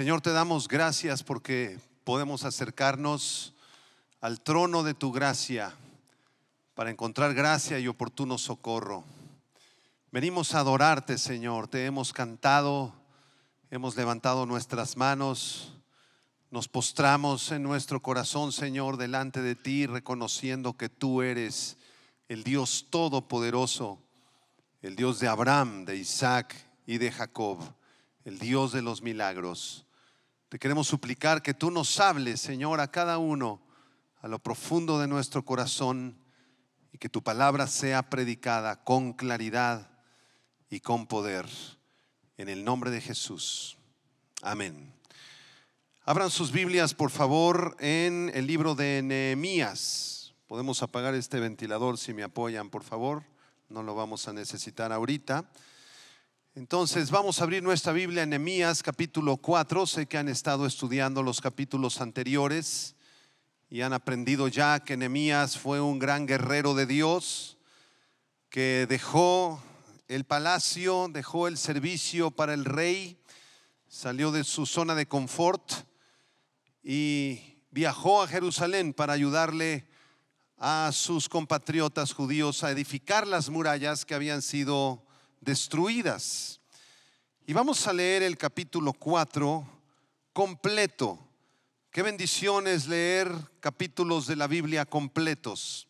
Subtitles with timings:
[0.00, 3.52] Señor, te damos gracias porque podemos acercarnos
[4.22, 5.74] al trono de tu gracia
[6.74, 9.04] para encontrar gracia y oportuno socorro.
[10.10, 11.68] Venimos a adorarte, Señor.
[11.68, 12.94] Te hemos cantado,
[13.70, 15.74] hemos levantado nuestras manos,
[16.50, 21.76] nos postramos en nuestro corazón, Señor, delante de ti, reconociendo que tú eres
[22.30, 23.98] el Dios todopoderoso,
[24.80, 26.56] el Dios de Abraham, de Isaac
[26.86, 27.58] y de Jacob,
[28.24, 29.84] el Dios de los milagros.
[30.50, 33.62] Te queremos suplicar que tú nos hables, Señor, a cada uno,
[34.20, 36.18] a lo profundo de nuestro corazón,
[36.92, 39.88] y que tu palabra sea predicada con claridad
[40.68, 41.46] y con poder.
[42.36, 43.78] En el nombre de Jesús.
[44.42, 44.92] Amén.
[46.04, 50.34] Abran sus Biblias, por favor, en el libro de Nehemías.
[50.48, 53.22] Podemos apagar este ventilador si me apoyan, por favor.
[53.68, 55.48] No lo vamos a necesitar ahorita.
[56.56, 59.86] Entonces vamos a abrir nuestra Biblia en Nehemías capítulo 4.
[59.86, 62.96] Sé que han estado estudiando los capítulos anteriores
[63.68, 67.56] y han aprendido ya que Nehemías fue un gran guerrero de Dios
[68.48, 69.62] que dejó
[70.08, 73.22] el palacio, dejó el servicio para el rey,
[73.86, 75.72] salió de su zona de confort
[76.82, 79.88] y viajó a Jerusalén para ayudarle
[80.58, 85.06] a sus compatriotas judíos a edificar las murallas que habían sido
[85.40, 86.60] destruidas.
[87.46, 89.66] Y vamos a leer el capítulo 4
[90.32, 91.18] completo.
[91.90, 95.88] Qué bendición es leer capítulos de la Biblia completos.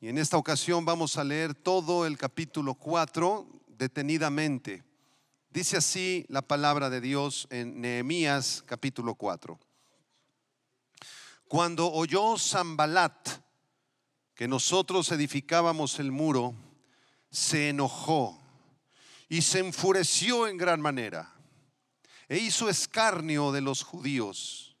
[0.00, 4.84] Y en esta ocasión vamos a leer todo el capítulo 4 detenidamente.
[5.50, 9.58] Dice así la palabra de Dios en Nehemías capítulo 4.
[11.48, 13.28] Cuando oyó Zambalat
[14.34, 16.54] que nosotros edificábamos el muro,
[17.30, 18.45] se enojó
[19.28, 21.32] y se enfureció en gran manera
[22.28, 24.76] e hizo escarnio de los judíos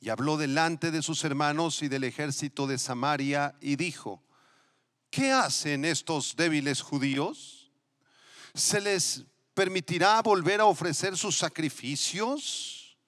[0.00, 4.22] y habló delante de sus hermanos y del ejército de Samaria y dijo,
[5.10, 7.72] ¿qué hacen estos débiles judíos?
[8.54, 12.98] ¿Se les permitirá volver a ofrecer sus sacrificios?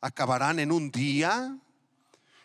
[0.00, 1.58] ¿Acabarán en un día?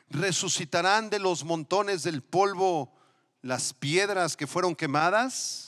[0.10, 2.94] ¿Resucitarán de los montones del polvo
[3.42, 5.65] las piedras que fueron quemadas?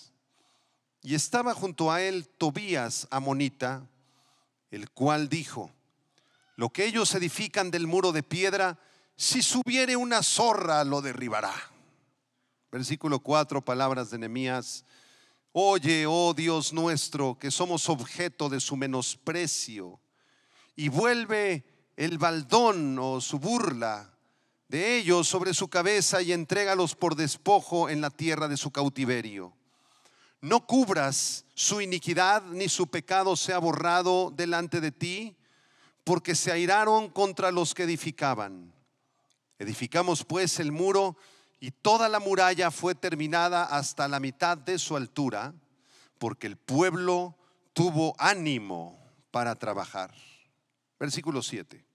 [1.08, 3.88] Y estaba junto a él Tobías Amonita,
[4.72, 5.72] el cual dijo,
[6.58, 8.78] lo que ellos edifican del muro de piedra,
[9.16, 11.54] si subiere una zorra lo derribará.
[12.74, 14.84] Versículo 4, palabras de Nehemías.
[15.54, 20.02] Oye, oh Dios nuestro, que somos objeto de su menosprecio,
[20.76, 21.64] y vuelve
[21.96, 24.14] el baldón o su burla
[24.68, 29.57] de ellos sobre su cabeza y entrégalos por despojo en la tierra de su cautiverio
[30.42, 35.36] no cubras su iniquidad ni su pecado sea borrado delante de ti,
[36.04, 38.72] porque se airaron contra los que edificaban.
[39.60, 41.18] Edificamos pues el muro
[41.60, 45.54] y toda la muralla fue terminada hasta la mitad de su altura,
[46.20, 47.36] porque el pueblo
[47.74, 49.00] tuvo ánimo
[49.32, 50.14] para trabajar.
[51.00, 51.87] Versículo 7.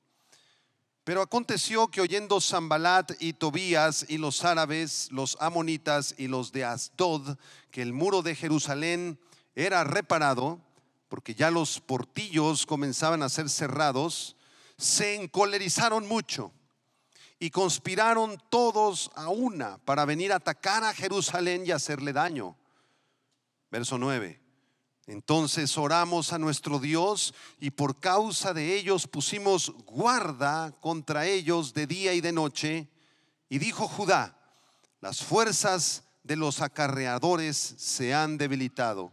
[1.04, 6.64] Pero aconteció que oyendo Zambalat y Tobías y los árabes, los amonitas y los de
[6.64, 7.36] Asdod,
[7.72, 9.18] que el muro de Jerusalén
[9.56, 10.60] era reparado,
[11.08, 14.36] porque ya los portillos comenzaban a ser cerrados,
[14.78, 16.52] se encolerizaron mucho
[17.40, 22.56] y conspiraron todos a una para venir a atacar a Jerusalén y hacerle daño.
[23.70, 24.41] Verso 9.
[25.06, 31.86] Entonces oramos a nuestro Dios y por causa de ellos pusimos guarda contra ellos de
[31.86, 32.88] día y de noche.
[33.48, 34.38] Y dijo Judá,
[35.00, 39.12] las fuerzas de los acarreadores se han debilitado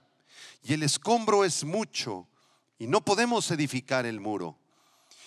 [0.64, 2.28] y el escombro es mucho
[2.78, 4.58] y no podemos edificar el muro.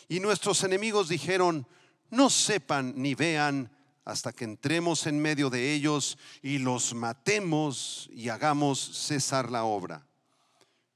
[0.08, 1.66] Y nuestros enemigos dijeron,
[2.10, 3.70] no sepan ni vean
[4.04, 10.06] hasta que entremos en medio de ellos y los matemos y hagamos cesar la obra.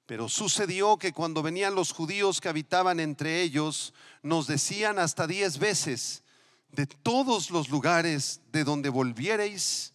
[0.06, 5.58] Pero sucedió que cuando venían los judíos que habitaban entre ellos, nos decían hasta diez
[5.58, 6.23] veces,
[6.70, 9.94] de todos los lugares de donde volviereis,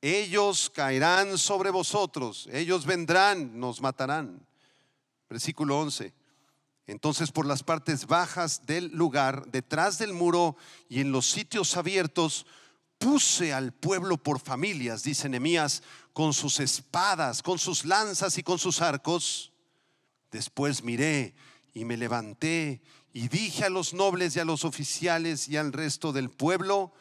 [0.00, 4.46] ellos caerán sobre vosotros, ellos vendrán, nos matarán.
[5.28, 6.12] Versículo 11.
[6.86, 10.56] Entonces por las partes bajas del lugar, detrás del muro
[10.88, 12.46] y en los sitios abiertos,
[12.98, 18.58] puse al pueblo por familias, dice Nehemías, con sus espadas, con sus lanzas y con
[18.58, 19.52] sus arcos.
[20.30, 21.34] Después miré
[21.74, 22.82] y me levanté
[23.12, 26.92] y dije a los nobles y a los oficiales y al resto del pueblo,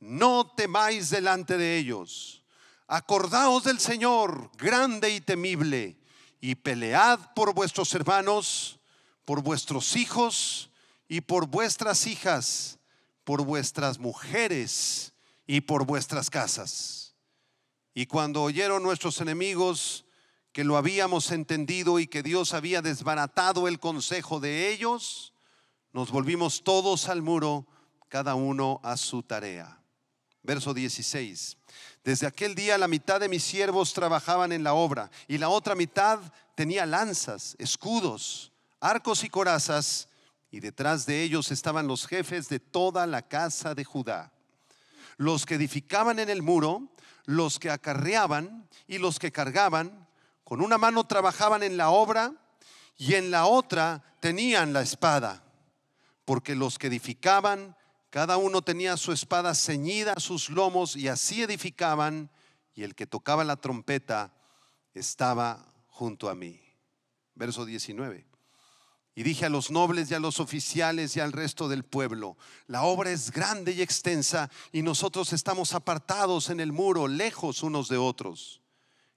[0.00, 2.44] no temáis delante de ellos.
[2.86, 5.96] Acordaos del Señor, grande y temible,
[6.40, 8.78] y pelead por vuestros hermanos,
[9.24, 10.70] por vuestros hijos
[11.08, 12.78] y por vuestras hijas,
[13.24, 15.12] por vuestras mujeres
[15.48, 17.05] y por vuestras casas.
[17.98, 20.04] Y cuando oyeron nuestros enemigos
[20.52, 25.32] que lo habíamos entendido y que Dios había desbaratado el consejo de ellos,
[25.94, 27.66] nos volvimos todos al muro,
[28.10, 29.80] cada uno a su tarea.
[30.42, 31.56] Verso 16.
[32.04, 35.74] Desde aquel día la mitad de mis siervos trabajaban en la obra y la otra
[35.74, 36.20] mitad
[36.54, 40.10] tenía lanzas, escudos, arcos y corazas,
[40.50, 44.34] y detrás de ellos estaban los jefes de toda la casa de Judá,
[45.16, 46.90] los que edificaban en el muro,
[47.26, 50.08] los que acarreaban y los que cargaban,
[50.44, 52.32] con una mano trabajaban en la obra
[52.96, 55.44] y en la otra tenían la espada,
[56.24, 57.76] porque los que edificaban
[58.16, 62.30] cada uno tenía su espada ceñida a sus lomos y así edificaban,
[62.74, 64.32] y el que tocaba la trompeta
[64.94, 66.58] estaba junto a mí.
[67.34, 68.26] Verso 19.
[69.16, 72.36] Y dije a los nobles y a los oficiales y al resto del pueblo,
[72.68, 77.88] la obra es grande y extensa y nosotros estamos apartados en el muro, lejos unos
[77.88, 78.60] de otros.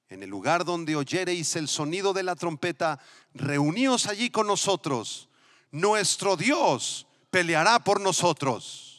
[0.08, 3.00] En el lugar donde oyereis el sonido de la trompeta,
[3.36, 5.30] reuníos allí con nosotros.
[5.70, 8.90] Nuestro Dios peleará por nosotros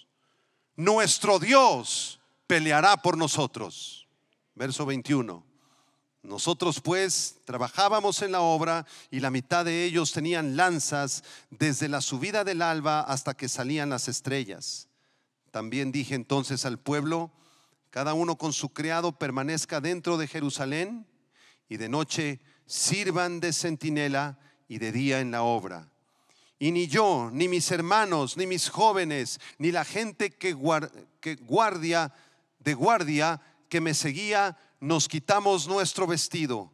[0.81, 4.09] nuestro Dios peleará por nosotros.
[4.55, 5.50] Verso 21.
[6.23, 12.01] Nosotros pues trabajábamos en la obra y la mitad de ellos tenían lanzas desde la
[12.01, 14.89] subida del alba hasta que salían las estrellas.
[15.51, 17.31] También dije entonces al pueblo,
[17.91, 21.07] cada uno con su criado permanezca dentro de Jerusalén
[21.69, 24.39] y de noche sirvan de centinela
[24.69, 25.91] y de día en la obra
[26.63, 32.13] y ni yo, ni mis hermanos, ni mis jóvenes, ni la gente que, guardia,
[32.59, 33.41] de guardia
[33.71, 36.73] que me seguía, nos quitamos nuestro vestido.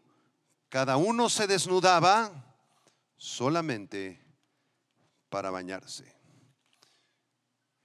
[0.68, 2.56] Cada uno se desnudaba
[3.16, 4.24] solamente
[5.28, 6.14] para bañarse.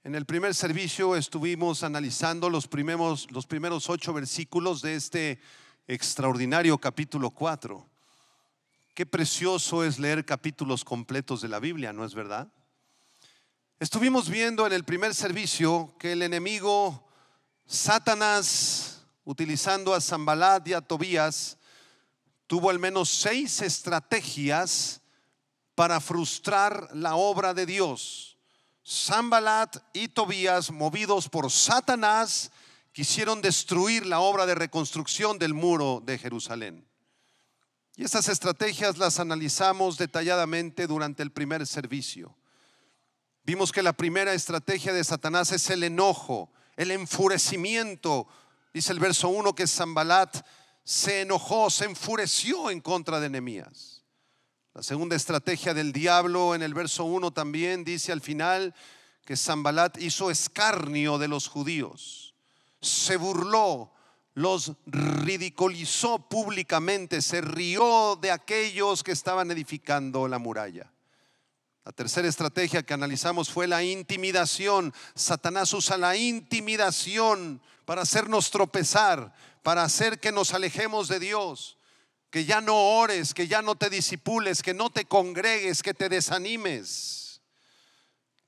[0.04, 5.40] En el primer servicio estuvimos analizando los primeros, los primeros ocho versículos de este
[5.86, 7.88] extraordinario capítulo 4.
[8.94, 12.52] Qué precioso es leer capítulos completos de la Biblia, ¿no es verdad?
[13.78, 17.08] Estuvimos viendo en el primer servicio que el enemigo
[17.64, 21.58] Satanás, utilizando a Zambalat y a Tobías,
[22.46, 25.00] tuvo al menos seis estrategias
[25.74, 28.36] para frustrar la obra de Dios.
[28.86, 32.50] Zambalat y Tobías, movidos por Satanás,
[32.92, 36.86] quisieron destruir la obra de reconstrucción del muro de Jerusalén.
[37.96, 42.36] Y estas estrategias las analizamos detalladamente durante el primer servicio.
[43.44, 48.28] Vimos que la primera estrategia de Satanás es el enojo, el enfurecimiento.
[48.72, 50.46] Dice el verso 1 que Zambalat
[50.84, 54.02] se enojó, se enfureció en contra de Nehemías.
[54.74, 58.74] La segunda estrategia del diablo en el verso 1 también dice al final
[59.26, 62.34] que Zambalat hizo escarnio de los judíos,
[62.80, 63.92] se burló,
[64.34, 70.90] los ridiculizó públicamente, se rió de aquellos que estaban edificando la muralla.
[71.84, 74.94] La tercera estrategia que analizamos fue la intimidación.
[75.14, 81.78] Satanás usa la intimidación para hacernos tropezar, para hacer que nos alejemos de Dios,
[82.30, 86.08] que ya no ores, que ya no te disipules, que no te congregues, que te
[86.08, 87.22] desanimes.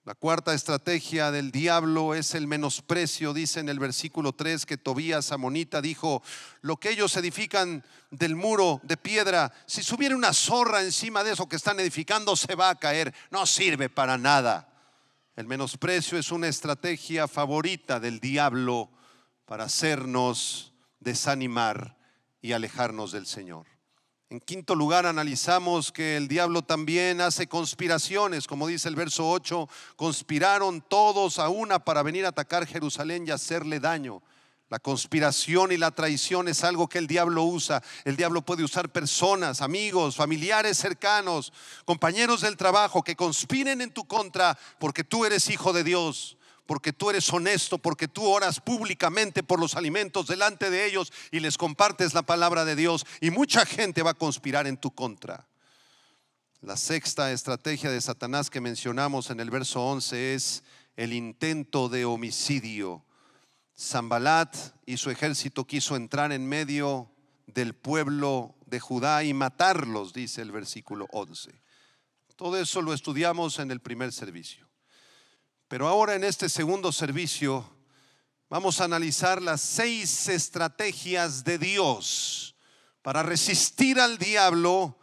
[0.06, 3.32] La cuarta estrategia del diablo es el menosprecio.
[3.32, 6.22] Dice en el versículo 3 que Tobías Amonita dijo,
[6.60, 11.48] lo que ellos edifican del muro de piedra, si subiera una zorra encima de eso
[11.48, 13.14] que están edificando, se va a caer.
[13.30, 14.68] No sirve para nada.
[15.36, 18.90] El menosprecio es una estrategia favorita del diablo
[19.46, 21.96] para hacernos desanimar
[22.40, 23.66] y alejarnos del Señor.
[24.30, 29.68] En quinto lugar, analizamos que el diablo también hace conspiraciones, como dice el verso 8,
[29.96, 34.22] conspiraron todos a una para venir a atacar Jerusalén y hacerle daño.
[34.70, 37.82] La conspiración y la traición es algo que el diablo usa.
[38.04, 41.52] El diablo puede usar personas, amigos, familiares cercanos,
[41.84, 46.92] compañeros del trabajo que conspiren en tu contra porque tú eres hijo de Dios porque
[46.92, 51.58] tú eres honesto, porque tú oras públicamente por los alimentos delante de ellos y les
[51.58, 55.46] compartes la palabra de Dios y mucha gente va a conspirar en tu contra.
[56.60, 60.64] La sexta estrategia de Satanás que mencionamos en el verso 11 es
[60.96, 63.04] el intento de homicidio.
[63.78, 64.56] Zambalat
[64.86, 67.10] y su ejército quiso entrar en medio
[67.46, 71.50] del pueblo de Judá y matarlos, dice el versículo 11.
[72.36, 74.63] Todo eso lo estudiamos en el primer servicio.
[75.68, 77.68] Pero ahora en este segundo servicio
[78.50, 82.54] vamos a analizar las seis estrategias de Dios
[83.02, 84.98] para resistir al diablo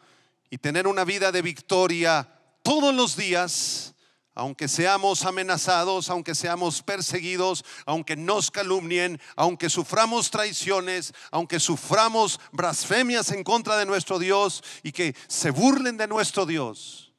[0.50, 2.28] y tener una vida de victoria
[2.64, 3.96] todos los días,
[4.34, 13.32] aunque seamos amenazados, aunque seamos perseguidos, aunque nos calumnien, aunque suframos traiciones, aunque suframos blasfemias
[13.32, 17.11] en contra de nuestro Dios y que se burlen de nuestro Dios.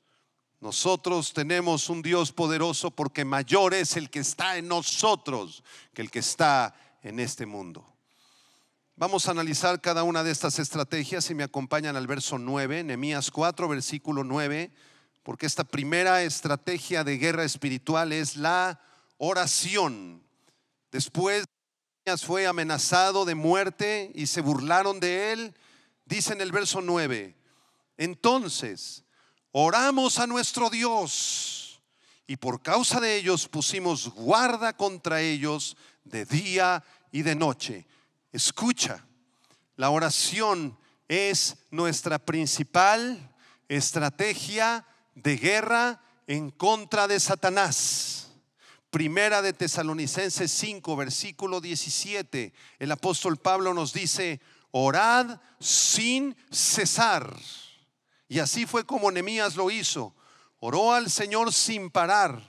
[0.62, 6.10] Nosotros tenemos un Dios poderoso porque mayor es el que está en nosotros que el
[6.10, 7.86] que está en este mundo.
[8.96, 13.30] Vamos a analizar cada una de estas estrategias y me acompañan al verso 9, Nehemías
[13.30, 14.72] 4, versículo 9
[15.22, 18.80] porque esta primera estrategia de guerra espiritual es la
[19.18, 20.22] oración.
[20.90, 21.44] Después
[22.24, 25.54] fue amenazado de muerte y se burlaron de él.
[26.04, 27.36] Dice en el verso 9,
[27.96, 29.04] entonces
[29.52, 31.80] oramos a nuestro Dios
[32.26, 37.86] y por causa de ellos pusimos guarda contra ellos de día y de noche.
[38.32, 39.04] Escucha,
[39.76, 40.78] la oración
[41.08, 43.30] es nuestra principal
[43.68, 48.30] estrategia de guerra en contra de Satanás.
[48.90, 52.52] Primera de Tesalonicenses 5, versículo 17.
[52.78, 54.40] El apóstol Pablo nos dice,
[54.70, 57.34] orad sin cesar.
[58.32, 60.14] Y así fue como Nehemías lo hizo.
[60.58, 62.40] Oró al Señor sin parar.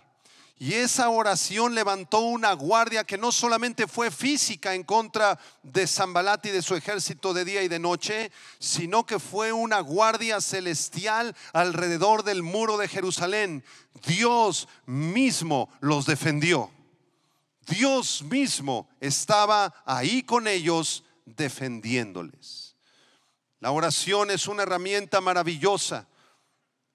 [0.57, 6.45] Y esa oración levantó una guardia que no solamente fue física en contra de Zambalat
[6.45, 11.35] y de su ejército de día y de noche, sino que fue una guardia celestial
[11.51, 13.61] alrededor del muro de Jerusalén.
[14.07, 16.71] Dios mismo los defendió.
[17.67, 22.62] Dios mismo estaba ahí con ellos defendiéndoles.
[23.63, 26.05] La oración es una herramienta maravillosa.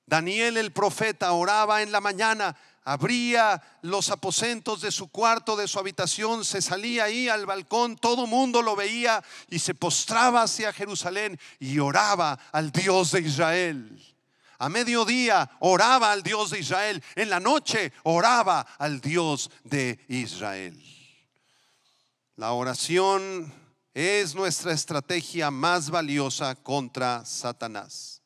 [0.05, 5.79] Daniel el profeta oraba en la mañana abría los aposentos de su cuarto, de su
[5.79, 11.41] habitación, se salía ahí al balcón, todo mundo lo veía y se postraba hacia Jerusalén
[11.59, 14.15] y oraba al Dios de Israel.
[14.59, 20.79] A mediodía oraba al Dios de Israel, en la noche oraba al Dios de Israel.
[22.37, 28.23] La oración es nuestra estrategia más valiosa contra Satanás.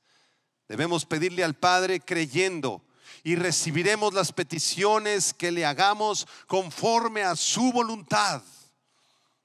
[0.69, 2.85] Debemos pedirle al Padre creyendo
[3.25, 8.43] y recibiremos las peticiones que le hagamos conforme a su voluntad.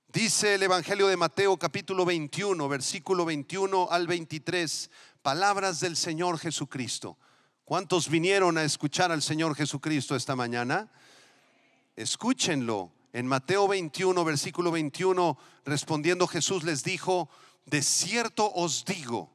[0.08, 4.90] Dice el Evangelio de Mateo capítulo 21, versículo 21 al 23,
[5.22, 7.18] palabras del Señor Jesucristo.
[7.66, 10.90] ¿Cuántos vinieron a escuchar al Señor Jesucristo esta mañana?
[11.96, 12.97] Escúchenlo.
[13.18, 17.28] En Mateo 21, versículo 21, respondiendo Jesús les dijo,
[17.66, 19.34] de cierto os digo,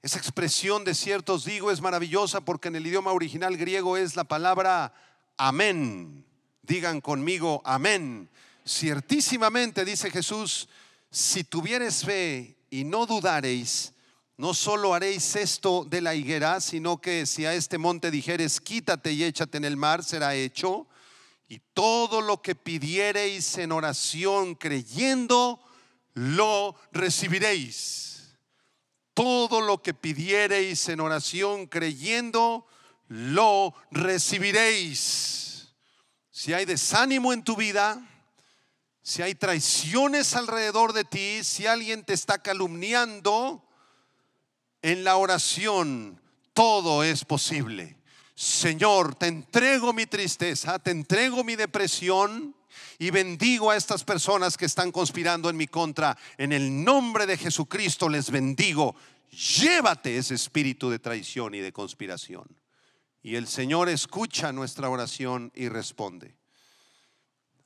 [0.00, 4.24] esa expresión de ciertos digo es maravillosa porque en el idioma original griego es la
[4.24, 4.94] palabra
[5.36, 6.24] amén.
[6.62, 8.30] Digan conmigo amén.
[8.64, 10.70] Ciertísimamente, dice Jesús,
[11.10, 13.92] si tuvieres fe y no dudareis,
[14.38, 19.12] no solo haréis esto de la higuera, sino que si a este monte dijeres, quítate
[19.12, 20.86] y échate en el mar, será hecho.
[21.50, 25.60] Y todo lo que pidiereis en oración creyendo,
[26.14, 28.10] lo recibiréis
[29.20, 32.66] todo lo que pidiereis en oración creyendo,
[33.08, 35.74] lo recibiréis.
[36.30, 38.00] Si hay desánimo en tu vida,
[39.02, 43.62] si hay traiciones alrededor de ti, si alguien te está calumniando,
[44.80, 46.18] en la oración
[46.54, 47.98] todo es posible.
[48.40, 52.56] Señor, te entrego mi tristeza, te entrego mi depresión,
[52.98, 56.16] y bendigo a estas personas que están conspirando en mi contra.
[56.38, 58.96] En el nombre de Jesucristo les bendigo.
[59.30, 62.46] Llévate ese espíritu de traición y de conspiración.
[63.22, 66.34] Y el Señor escucha nuestra oración y responde.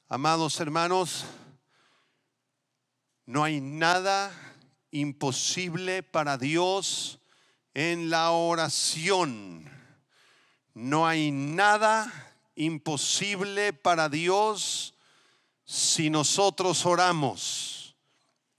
[0.08, 1.24] Amados hermanos,
[3.26, 4.32] no hay nada
[4.90, 7.20] imposible para Dios
[7.74, 9.73] en la oración.
[10.74, 12.12] No hay nada
[12.56, 14.94] imposible para Dios
[15.64, 17.94] si nosotros oramos.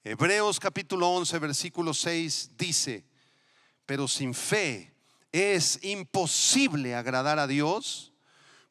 [0.01, 3.03] Hebreos capítulo 11, versículo 6 dice,
[3.85, 4.93] pero sin fe
[5.33, 8.13] es imposible agradar a Dios,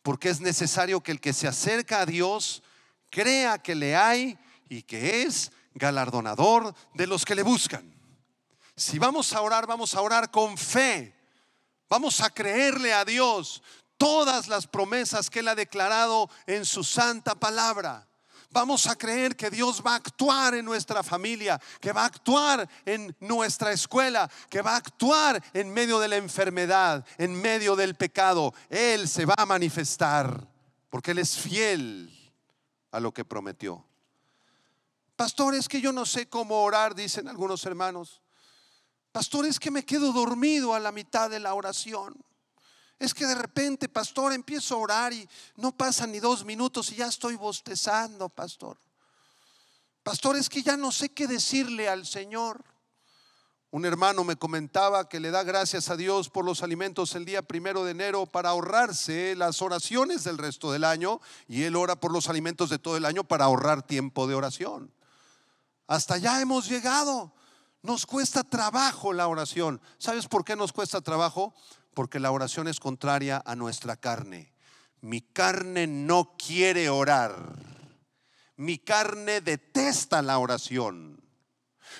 [0.03, 2.63] porque es necesario que el que se acerca a Dios
[3.11, 4.39] crea que le hay
[4.71, 7.95] y que es galardonador de los que le buscan.
[8.75, 11.15] Si vamos a orar, vamos a orar con fe.
[11.95, 13.63] Vamos a creerle a Dios
[13.97, 18.05] todas las promesas que Él ha declarado en su santa palabra.
[18.51, 22.69] Vamos a creer que Dios va a actuar en nuestra familia, que va a actuar
[22.85, 27.95] en nuestra escuela, que va a actuar en medio de la enfermedad, en medio del
[27.95, 28.53] pecado.
[28.71, 30.49] Él se va a manifestar
[30.91, 32.11] porque Él es fiel
[32.91, 33.87] a lo que prometió.
[35.15, 38.21] Pastor, es que yo no sé cómo orar, dicen algunos hermanos.
[39.14, 42.16] Pastor, es que me quedo dormido a la mitad de la oración.
[42.99, 46.97] Es que de repente, pastor, empiezo a orar y no pasan ni dos minutos y
[46.97, 48.76] ya estoy bostezando, pastor.
[50.02, 52.64] Pastor, es que ya no sé qué decirle al Señor.
[53.71, 57.42] Un hermano me comentaba que le da gracias a Dios por los alimentos el día
[57.42, 62.11] primero de enero para ahorrarse las oraciones del resto del año y él ora por
[62.11, 64.92] los alimentos de todo el año para ahorrar tiempo de oración.
[65.87, 67.33] Hasta allá hemos llegado.
[67.85, 69.79] Nos cuesta trabajo la oración.
[69.99, 71.55] ¿Sabes por qué nos cuesta trabajo?
[71.93, 74.55] Porque la oración es contraria a nuestra carne.
[75.03, 77.37] Mi carne no quiere orar.
[78.57, 81.23] Mi carne detesta la oración.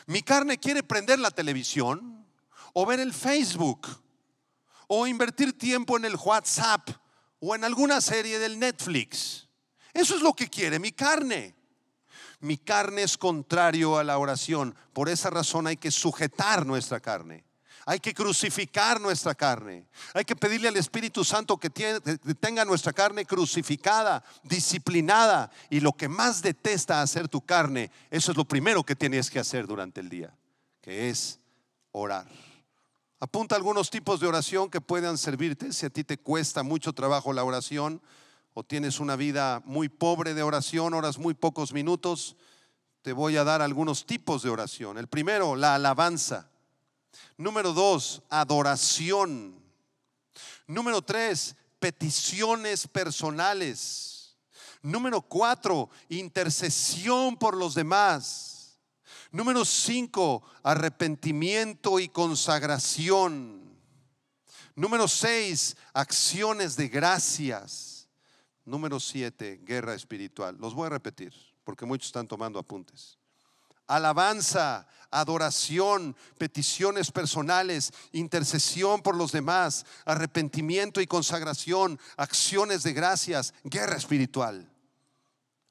[0.07, 2.27] Mi carne quiere prender la televisión
[2.73, 3.87] o ver el Facebook
[4.89, 6.89] o invertir tiempo en el WhatsApp
[7.41, 9.51] o en alguna serie del Netflix.
[9.93, 11.55] Eso es lo que quiere mi carne.
[12.45, 14.75] Mi carne es contrario a la oración.
[14.93, 17.43] Por esa razón hay que sujetar nuestra carne.
[17.87, 19.87] Hay que crucificar nuestra carne.
[20.13, 25.51] Hay que pedirle al Espíritu Santo que tenga nuestra carne crucificada, disciplinada.
[25.71, 29.39] Y lo que más detesta hacer tu carne, eso es lo primero que tienes que
[29.39, 30.37] hacer durante el día,
[30.83, 31.41] que es
[31.93, 32.27] orar.
[33.21, 35.73] Apunta algunos tipos de oración que puedan servirte.
[35.73, 38.03] Si a ti te cuesta mucho trabajo la oración
[38.55, 42.37] o tienes una vida muy pobre de oración, oras muy pocos minutos,
[43.03, 44.97] te voy a dar algunos tipos de oración.
[44.97, 46.49] El primero, la alabanza.
[47.37, 49.61] Número dos, adoración.
[50.67, 54.37] Número tres, peticiones personales.
[54.83, 58.79] Número cuatro, intercesión por los demás.
[59.33, 63.77] Número cinco, arrepentimiento y consagración.
[64.77, 67.94] Número seis, acciones de gracias.
[68.65, 70.57] Número siete, guerra espiritual.
[70.59, 71.33] Los voy a repetir
[71.65, 73.19] porque muchos están tomando apuntes
[73.87, 83.97] alabanza, adoración, peticiones personales, intercesión por los demás, arrepentimiento y consagración, acciones de gracias, guerra
[83.97, 84.71] espiritual.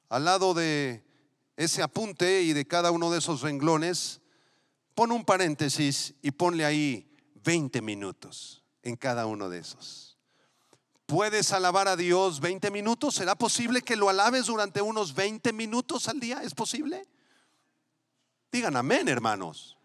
[0.09, 1.03] Al lado de
[1.57, 4.21] ese apunte y de cada uno de esos renglones,
[4.95, 10.12] pon un paréntesis y ponle ahí 20 minutos en cada uno de esos.
[11.05, 13.15] ¿Puedes alabar a Dios 20 minutos?
[13.15, 16.41] ¿Será posible que lo alabes durante unos 20 minutos al día?
[16.43, 17.05] ¿Es posible?
[18.51, 19.77] Digan amén, hermanos.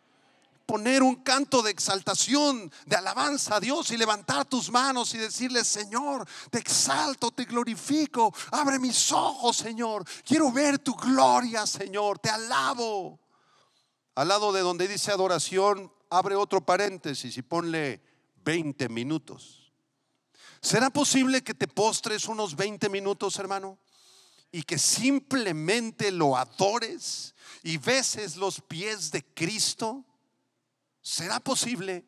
[0.64, 5.64] Poner un canto de exaltación, de alabanza a Dios y levantar tus manos y decirle,
[5.64, 10.04] Señor, te exalto, te glorifico, abre mis ojos, Señor.
[10.24, 13.18] Quiero ver tu gloria, Señor, te alabo.
[14.14, 18.02] Al lado de donde dice adoración, abre otro paréntesis y ponle
[18.44, 19.67] 20 minutos.
[20.60, 23.78] ¿Será posible que te postres unos 20 minutos, hermano?
[24.50, 30.04] Y que simplemente lo adores y beses los pies de Cristo?
[31.00, 32.04] ¿Será posible?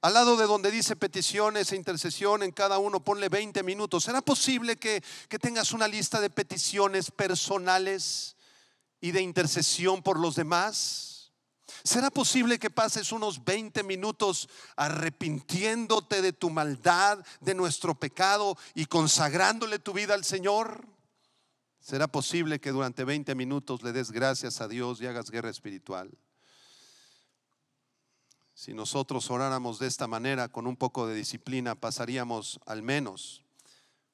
[0.00, 4.04] Al lado de donde dice peticiones e intercesión, en cada uno ponle 20 minutos.
[4.04, 8.36] ¿Será posible que, que tengas una lista de peticiones personales
[9.00, 11.17] y de intercesión por los demás?
[11.84, 18.86] ¿Será posible que pases unos 20 minutos arrepintiéndote de tu maldad, de nuestro pecado y
[18.86, 20.86] consagrándole tu vida al Señor?
[21.80, 26.10] ¿Será posible que durante 20 minutos le des gracias a Dios y hagas guerra espiritual?
[28.54, 33.44] Si nosotros oráramos de esta manera, con un poco de disciplina, pasaríamos al menos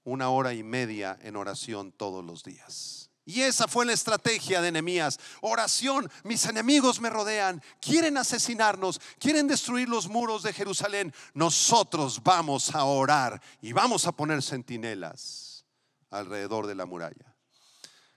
[0.04, 3.03] una hora y media en oración todos los días.
[3.26, 5.18] Y esa fue la estrategia de Nehemías.
[5.40, 11.12] Oración, mis enemigos me rodean, quieren asesinarnos, quieren destruir los muros de Jerusalén.
[11.32, 15.64] Nosotros vamos a orar y vamos a poner centinelas
[16.10, 17.34] alrededor de la muralla.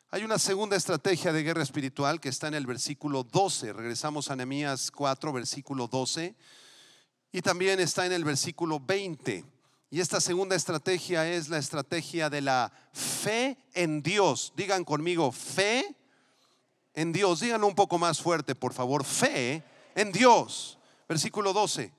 [0.09, 3.73] Hay una segunda estrategia de guerra espiritual que está en el versículo 12.
[3.73, 6.35] Regresamos a Nehemías 4, versículo 12.
[7.31, 9.43] Y también está en el versículo 20.
[9.89, 14.51] Y esta segunda estrategia es la estrategia de la fe en Dios.
[14.57, 15.95] Digan conmigo, fe
[16.93, 17.39] en Dios.
[17.39, 19.05] Díganlo un poco más fuerte, por favor.
[19.05, 19.63] Fe
[19.95, 20.77] en Dios.
[21.07, 21.93] Versículo 12.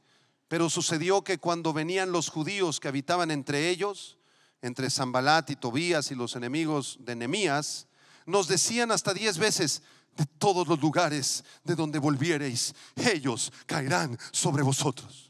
[0.48, 4.18] Pero sucedió que cuando venían los judíos que habitaban entre ellos,
[4.60, 7.86] entre Zambalat y Tobías y los enemigos de Nehemías,
[8.26, 9.82] nos decían hasta diez veces,
[10.18, 15.27] de todos los lugares de donde volviereis, ellos caerán sobre vosotros.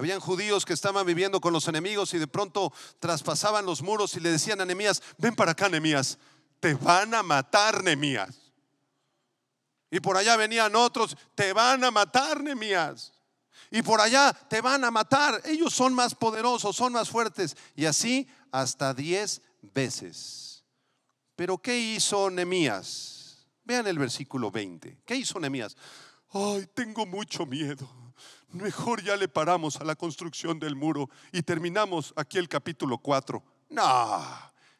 [0.00, 4.20] Habían judíos que estaban viviendo con los enemigos y de pronto traspasaban los muros y
[4.20, 6.16] le decían a Nehemías, ven para acá, Nehemías,
[6.58, 8.50] te van a matar, Nehemías.
[9.90, 13.12] Y por allá venían otros, te van a matar, Nehemías.
[13.70, 17.54] Y por allá te van a matar, ellos son más poderosos, son más fuertes.
[17.76, 20.64] Y así hasta diez veces.
[21.36, 23.46] Pero ¿qué hizo Nemías?
[23.64, 25.02] Vean el versículo 20.
[25.04, 25.76] ¿Qué hizo Nemías?
[26.32, 27.99] Ay, tengo mucho miedo.
[28.52, 33.42] Mejor ya le paramos a la construcción del muro y terminamos aquí el capítulo 4.
[33.70, 34.26] No,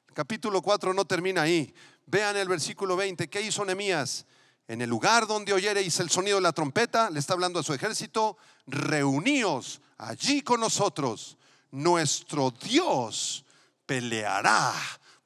[0.08, 1.72] el capítulo 4 no termina ahí.
[2.06, 4.26] Vean el versículo 20, ¿qué hizo Nehemías?
[4.66, 7.74] En el lugar donde oyereis el sonido de la trompeta, le está hablando a su
[7.74, 11.36] ejército, reuníos allí con nosotros.
[11.70, 13.44] Nuestro Dios
[13.86, 14.72] peleará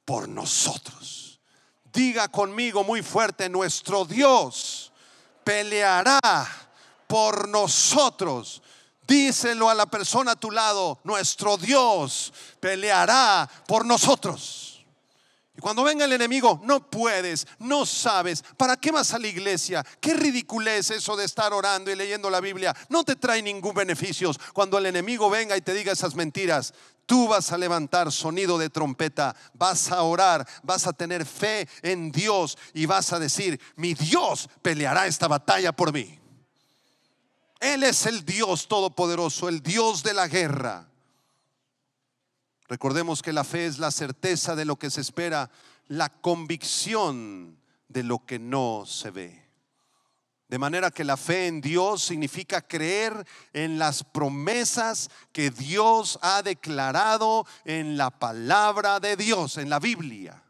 [0.03, 1.39] por nosotros.
[1.91, 4.91] Diga conmigo muy fuerte, nuestro Dios
[5.43, 6.19] peleará
[7.07, 8.61] por nosotros.
[9.07, 14.83] Díselo a la persona a tu lado, nuestro Dios peleará por nosotros.
[15.57, 19.85] Y cuando venga el enemigo, no puedes, no sabes, ¿para qué vas a la iglesia?
[20.01, 22.75] Qué ridiculez eso de estar orando y leyendo la Biblia.
[22.89, 24.31] No te trae ningún beneficio.
[24.53, 26.73] Cuando el enemigo venga y te diga esas mentiras,
[27.05, 32.11] tú vas a levantar sonido de trompeta, vas a orar, vas a tener fe en
[32.11, 36.19] Dios y vas a decir, mi Dios peleará esta batalla por mí.
[37.59, 40.89] Él es el Dios todopoderoso, el Dios de la guerra.
[42.67, 45.49] Recordemos que la fe es la certeza de lo que se espera,
[45.87, 49.45] la convicción de lo que no se ve.
[50.47, 56.43] De manera que la fe en Dios significa creer en las promesas que Dios ha
[56.43, 60.44] declarado en la palabra de Dios, en la Biblia.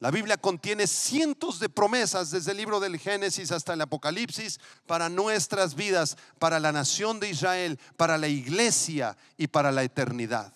[0.00, 5.10] La Biblia contiene cientos de promesas desde el libro del Génesis hasta el Apocalipsis para
[5.10, 10.54] nuestras vidas, para la nación de Israel, para la iglesia y para la eternidad.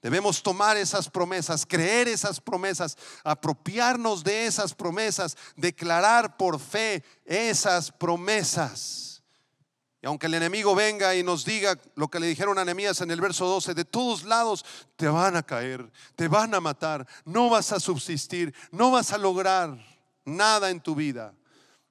[0.00, 7.92] Debemos tomar esas promesas, creer esas promesas, apropiarnos de esas promesas, declarar por fe esas
[7.92, 9.11] promesas.
[10.02, 13.12] Y aunque el enemigo venga y nos diga lo que le dijeron a Nehemías en
[13.12, 14.64] el verso 12, de todos lados
[14.96, 19.18] te van a caer, te van a matar, no vas a subsistir, no vas a
[19.18, 19.78] lograr
[20.24, 21.34] nada en tu vida.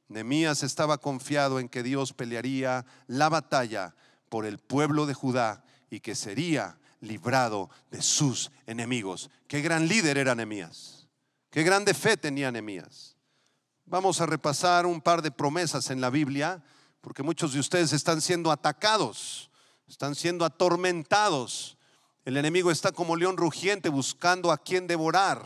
[0.09, 3.95] Nehemías estaba confiado en que Dios pelearía la batalla
[4.27, 9.29] por el pueblo de Judá y que sería librado de sus enemigos.
[9.47, 11.07] Qué gran líder era Nehemías.
[11.49, 13.15] Qué grande fe tenía Nehemías.
[13.85, 16.61] Vamos a repasar un par de promesas en la Biblia,
[17.01, 19.49] porque muchos de ustedes están siendo atacados,
[19.87, 21.77] están siendo atormentados.
[22.23, 25.45] El enemigo está como león rugiente buscando a quien devorar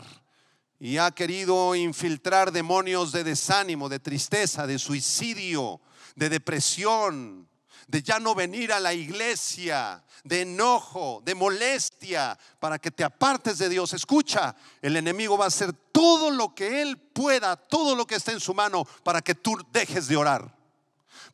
[0.78, 5.80] y ha querido infiltrar demonios de desánimo, de tristeza, de suicidio,
[6.14, 7.48] de depresión,
[7.86, 13.58] de ya no venir a la iglesia, de enojo, de molestia, para que te apartes
[13.58, 13.92] de Dios.
[13.94, 18.32] Escucha, el enemigo va a hacer todo lo que él pueda, todo lo que esté
[18.32, 20.55] en su mano, para que tú dejes de orar,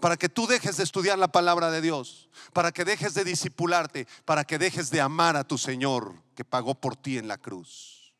[0.03, 4.09] para que tú dejes de estudiar la palabra de Dios, para que dejes de discipularte,
[4.25, 8.13] para que dejes de amar a tu Señor que pagó por ti en la cruz.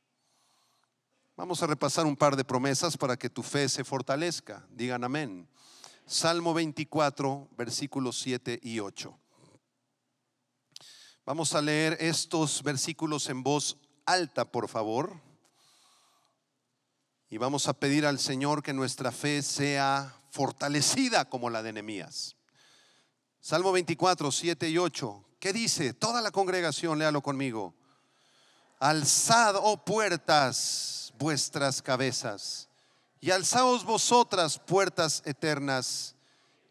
[1.37, 4.65] Vamos a repasar un par de promesas para que tu fe se fortalezca.
[4.71, 5.49] Digan amén.
[6.07, 9.19] Salmo 24, versículos 7 y 8.
[11.27, 15.21] Vamos a leer estos versículos en voz alta, por favor.
[17.29, 22.35] Y vamos a pedir al Señor que nuestra fe sea fortalecida como la de Nehemías.
[23.41, 25.25] Salmo 24, 7 y 8.
[25.39, 25.95] ¿Qué dice?
[25.95, 27.75] Toda la congregación, léalo conmigo.
[28.81, 32.69] Alzad, oh puertas, vuestras cabezas
[33.23, 36.17] y alzaos vosotras puertas eternas,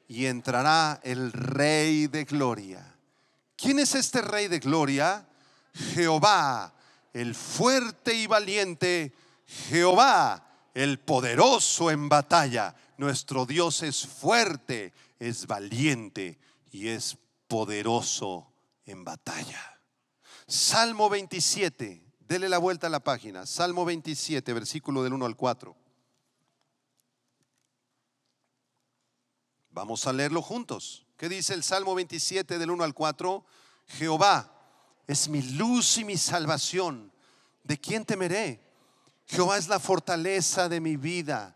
[0.10, 2.86] y entrará el Rey de Gloria.
[3.56, 5.26] ¿Quién es este Rey de Gloria?
[5.74, 6.74] Jehová,
[7.14, 9.14] el fuerte y valiente,
[9.70, 12.76] Jehová, el poderoso en batalla.
[12.98, 16.40] Nuestro Dios es fuerte, es valiente
[16.72, 18.54] y es poderoso
[18.86, 19.82] en batalla.
[20.48, 23.46] Salmo 27, dele la vuelta a la página.
[23.46, 25.76] Salmo 27, versículo del 1 al 4.
[29.72, 31.06] Vamos a leerlo juntos.
[31.18, 33.46] ¿Qué dice el Salmo 27 del 1 al 4?
[33.88, 34.52] Jehová
[35.08, 37.12] es mi luz y mi salvación.
[37.64, 38.60] ¿De quién temeré?
[39.28, 41.56] Jehová es la fortaleza de mi vida.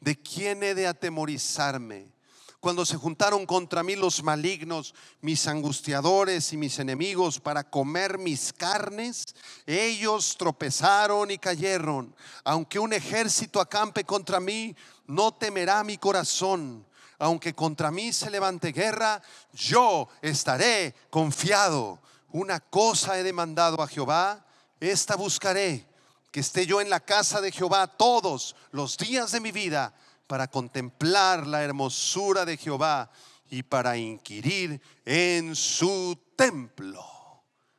[0.00, 2.12] ¿De quién he de atemorizarme?
[2.60, 8.52] Cuando se juntaron contra mí los malignos, mis angustiadores y mis enemigos para comer mis
[8.52, 9.24] carnes,
[9.66, 12.14] ellos tropezaron y cayeron.
[12.44, 14.74] Aunque un ejército acampe contra mí,
[15.06, 16.84] no temerá mi corazón
[17.18, 22.00] aunque contra mí se levante guerra, yo estaré confiado.
[22.32, 24.44] Una cosa he demandado a Jehová,
[24.80, 25.86] esta buscaré,
[26.36, 29.94] que esté yo en la casa de Jehová todos los días de mi vida
[30.26, 33.10] para contemplar la hermosura de Jehová
[33.48, 37.02] y para inquirir en su templo.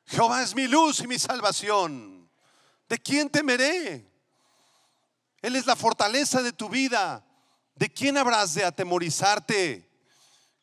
[0.07, 2.31] Jehová es mi luz y mi salvación.
[2.89, 4.09] ¿De quién temeré?
[5.43, 7.23] Él es la fortaleza de tu vida.
[7.75, 9.87] ¿De quién habrás de atemorizarte?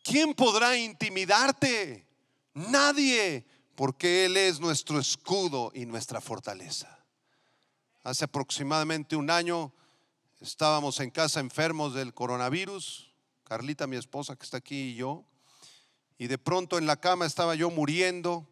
[0.03, 2.09] ¿Quién podrá intimidarte?
[2.55, 6.94] Nadie, porque Él es nuestro escudo y nuestra fortaleza.
[8.05, 9.73] Hace aproximadamente un año
[10.43, 13.11] estábamos en casa enfermos del coronavirus,
[13.45, 15.25] Carlita, mi esposa que está aquí y yo,
[16.19, 18.47] y de pronto en la cama estaba yo muriendo,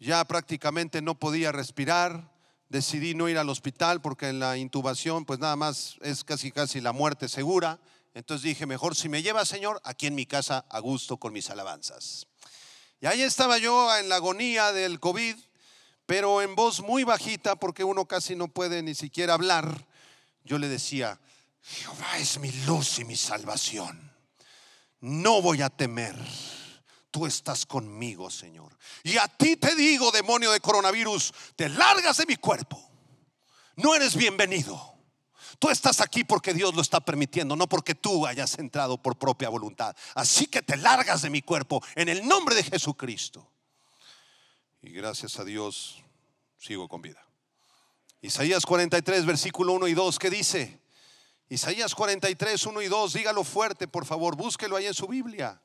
[0.00, 2.32] ya prácticamente no podía respirar,
[2.70, 6.80] decidí no ir al hospital porque en la intubación pues nada más es casi casi
[6.80, 7.78] la muerte segura,
[8.14, 11.50] entonces dije, mejor si me lleva Señor, aquí en mi casa a gusto con mis
[11.50, 12.26] alabanzas.
[13.00, 15.36] Y ahí estaba yo en la agonía del COVID,
[16.08, 19.86] pero en voz muy bajita porque uno casi no puede ni siquiera hablar,
[20.42, 21.20] yo le decía,
[21.60, 24.10] Jehová es mi luz y mi salvación.
[25.00, 26.16] No voy a temer
[27.10, 28.74] tú estás conmigo, Señor.
[29.02, 32.82] Y a ti te digo, demonio de coronavirus, te largas de mi cuerpo.
[33.76, 34.94] No eres bienvenido.
[35.58, 39.50] Tú estás aquí porque Dios lo está permitiendo, no porque tú hayas entrado por propia
[39.50, 39.94] voluntad.
[40.14, 43.50] Así que te largas de mi cuerpo en el nombre de Jesucristo.
[44.88, 46.02] Y gracias a Dios
[46.56, 47.22] sigo con vida.
[48.22, 50.80] Isaías 43, versículo 1 y 2, ¿qué dice?
[51.50, 55.60] Isaías 43, 1 y 2, dígalo fuerte, por favor, búsquelo ahí en su Biblia.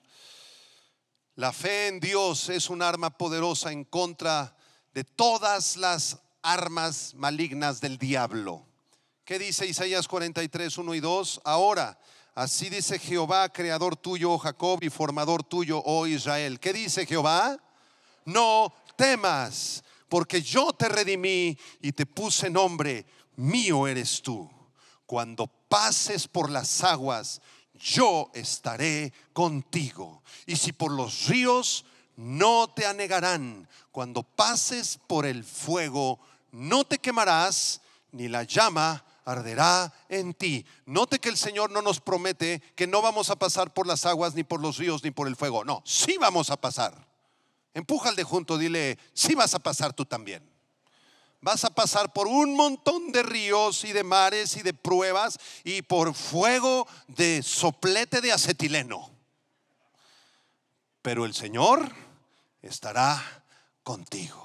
[1.36, 4.58] La fe en Dios es un arma poderosa en contra
[4.94, 8.68] de todas las armas malignas del diablo.
[9.24, 11.42] ¿Qué dice Isaías 43, 1 y 2?
[11.46, 11.98] Ahora,
[12.36, 16.60] así dice Jehová, creador tuyo, oh Jacob, y formador tuyo, oh Israel.
[16.60, 17.58] ¿Qué dice Jehová?
[18.26, 24.50] No temas, porque yo te redimí y te puse nombre, mío eres tú.
[25.06, 27.42] Cuando pases por las aguas,
[27.74, 30.24] yo estaré contigo.
[30.46, 36.20] Y si por los ríos no te anegarán, cuando pases por el fuego,
[36.52, 40.66] no te quemarás, ni la llama arderá en ti.
[40.86, 44.36] Note que el Señor no nos promete que no vamos a pasar por las aguas,
[44.36, 45.64] ni por los ríos, ni por el fuego.
[45.64, 47.13] No, sí vamos a pasar.
[47.74, 50.54] Empuja al de junto, dile, sí vas a pasar tú también
[51.44, 55.82] vas a pasar por un montón de ríos y de mares y de pruebas y
[55.82, 59.12] por fuego de soplete de acetileno.
[61.02, 61.92] Pero el Señor
[62.62, 63.22] estará
[63.84, 64.43] contigo.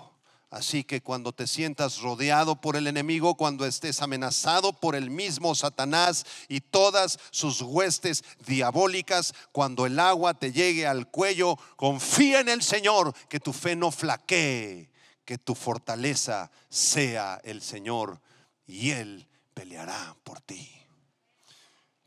[0.51, 5.55] Así que cuando te sientas rodeado por el enemigo, cuando estés amenazado por el mismo
[5.55, 12.49] Satanás y todas sus huestes diabólicas, cuando el agua te llegue al cuello, confía en
[12.49, 14.91] el Señor, que tu fe no flaquee
[15.29, 18.19] que tu fortaleza sea el Señor
[18.67, 20.67] y Él peleará por ti.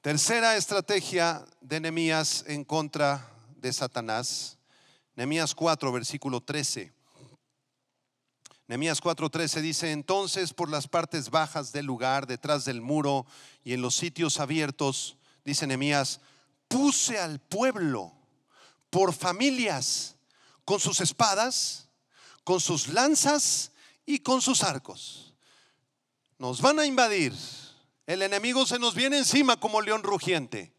[0.02, 4.58] Tercera estrategia de Nehemías en contra de Satanás.
[5.16, 6.92] Nehemías 4, versículo 13.
[8.72, 13.26] Nehemías 4:13 dice, entonces por las partes bajas del lugar, detrás del muro
[13.66, 16.22] y en los sitios abiertos, dice Nehemías,
[16.70, 18.14] puse al pueblo
[18.90, 20.16] por familias
[20.64, 21.90] con sus espadas
[22.46, 23.74] con sus lanzas
[24.06, 25.34] y con sus arcos.
[26.40, 27.34] Nos van a invadir.
[28.08, 30.74] El enemigo se nos viene encima como león rugiente.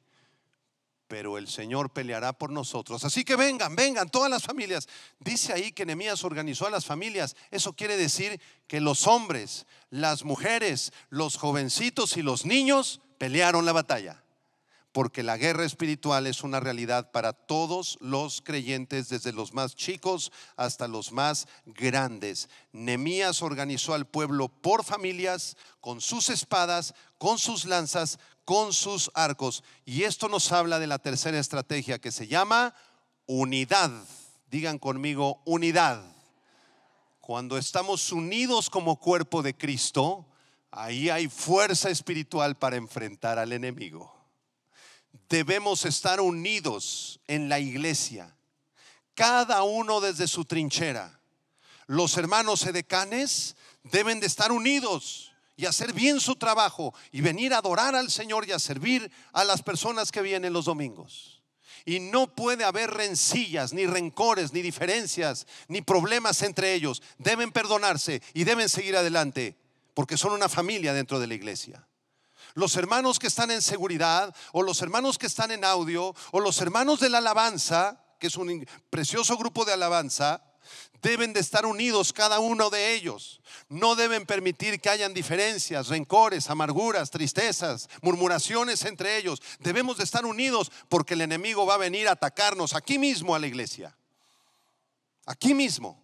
[1.13, 3.05] Pero el Señor peleará por nosotros.
[3.05, 4.89] Así que vengan, vengan todas las familias.
[5.21, 7.37] Dice ahí que Nehemías organizó a las familias.
[7.51, 13.73] Eso quiere decir que los hombres, las mujeres, los jovencitos y los niños pelearon la
[13.73, 14.23] batalla
[14.93, 20.31] porque la guerra espiritual es una realidad para todos los creyentes, desde los más chicos
[20.57, 22.49] hasta los más grandes.
[22.73, 29.63] Nemías organizó al pueblo por familias, con sus espadas, con sus lanzas, con sus arcos.
[29.85, 32.75] Y esto nos habla de la tercera estrategia que se llama
[33.27, 33.91] unidad.
[34.51, 36.03] Digan conmigo, unidad.
[37.21, 40.27] Cuando estamos unidos como cuerpo de Cristo,
[40.71, 44.23] ahí hay fuerza espiritual para enfrentar al enemigo
[45.29, 48.37] debemos estar unidos en la iglesia,
[49.15, 51.21] cada uno desde su trinchera.
[51.87, 57.59] Los hermanos edecanes deben de estar unidos y hacer bien su trabajo y venir a
[57.59, 61.43] adorar al Señor y a servir a las personas que vienen los domingos.
[61.85, 67.03] Y no puede haber rencillas, ni rencores, ni diferencias, ni problemas entre ellos.
[67.19, 69.59] Deben perdonarse y deben seguir adelante
[69.95, 71.87] porque son una familia dentro de la iglesia
[72.55, 76.61] los hermanos que están en seguridad, o los hermanos que están en audio, o los
[76.61, 80.43] hermanos de la alabanza, que es un precioso grupo de alabanza,
[81.03, 83.41] deben de estar unidos cada uno de ellos.
[83.69, 89.43] No deben permitir que hayan diferencias, rencores, amarguras, tristezas, murmuraciones entre ellos.
[89.59, 93.39] Debemos de estar unidos porque el enemigo va a venir a atacarnos aquí mismo a
[93.39, 93.95] la iglesia.
[95.27, 96.01] Aquí mismo.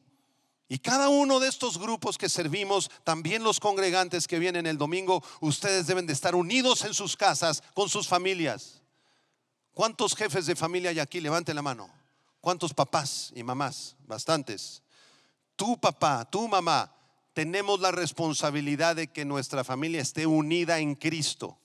[0.68, 5.24] Y cada uno de estos grupos que servimos, también los congregantes que vienen el domingo,
[5.40, 8.82] ustedes deben de estar unidos en sus casas con sus familias.
[9.72, 11.20] ¿Cuántos jefes de familia hay aquí?
[11.20, 11.88] Levante la mano.
[12.40, 13.96] ¿Cuántos papás y mamás?
[14.06, 14.82] Bastantes.
[15.58, 16.94] Tu papá, tu mamá,
[17.32, 21.58] tenemos la responsabilidad de que nuestra familia esté unida en Cristo.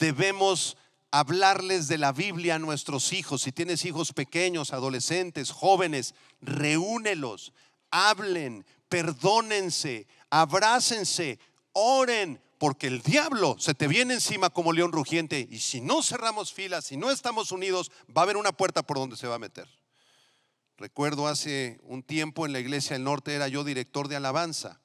[0.00, 0.76] Debemos
[1.12, 3.42] hablarles de la Biblia a nuestros hijos.
[3.42, 7.52] Si tienes hijos pequeños, adolescentes, jóvenes, reúnelos,
[7.92, 11.38] hablen, perdónense, abrácense,
[11.74, 16.52] oren, porque el diablo se te viene encima como león rugiente y si no cerramos
[16.52, 19.38] filas, si no estamos unidos, va a haber una puerta por donde se va a
[19.38, 19.68] meter.
[20.78, 24.80] Recuerdo hace un tiempo en la iglesia del norte era yo director de alabanza.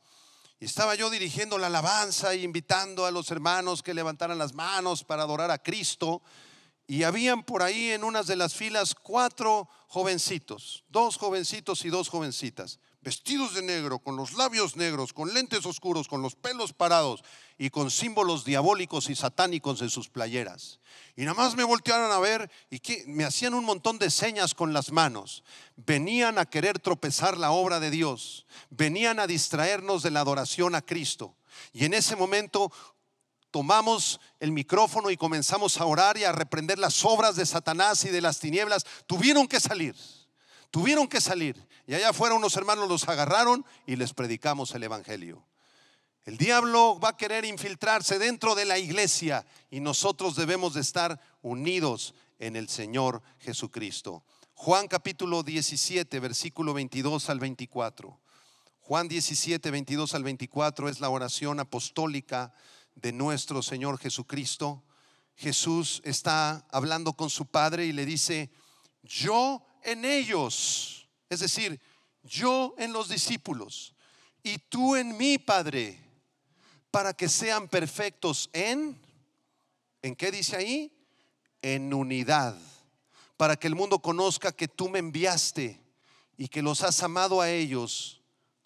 [0.59, 5.03] Y estaba yo dirigiendo la alabanza e invitando a los hermanos que levantaran las manos
[5.03, 6.21] para adorar a Cristo.
[6.87, 12.09] Y habían por ahí en unas de las filas cuatro jovencitos, dos jovencitos y dos
[12.09, 17.23] jovencitas vestidos de negro, con los labios negros, con lentes oscuros, con los pelos parados
[17.57, 20.79] y con símbolos diabólicos y satánicos en sus playeras.
[21.15, 24.73] Y nada más me voltearon a ver y me hacían un montón de señas con
[24.73, 25.43] las manos.
[25.75, 30.81] Venían a querer tropezar la obra de Dios, venían a distraernos de la adoración a
[30.81, 31.35] Cristo.
[31.73, 32.71] Y en ese momento
[33.49, 38.09] tomamos el micrófono y comenzamos a orar y a reprender las obras de Satanás y
[38.09, 38.85] de las tinieblas.
[39.07, 39.95] Tuvieron que salir.
[40.71, 41.67] Tuvieron que salir.
[41.85, 45.45] Y allá afuera unos hermanos los agarraron y les predicamos el Evangelio.
[46.23, 51.19] El diablo va a querer infiltrarse dentro de la iglesia y nosotros debemos de estar
[51.41, 54.23] unidos en el Señor Jesucristo.
[54.53, 58.19] Juan capítulo 17, versículo 22 al 24.
[58.81, 62.53] Juan 17, 22 al 24 es la oración apostólica
[62.95, 64.83] de nuestro Señor Jesucristo.
[65.35, 68.51] Jesús está hablando con su Padre y le dice,
[69.01, 71.79] yo en ellos, es decir,
[72.23, 73.95] yo en los discípulos
[74.43, 75.99] y tú en mí, Padre,
[76.89, 78.99] para que sean perfectos en,
[80.01, 80.91] ¿en qué dice ahí?
[81.61, 82.57] En unidad,
[83.37, 85.79] para que el mundo conozca que tú me enviaste
[86.37, 88.21] y que los has amado a ellos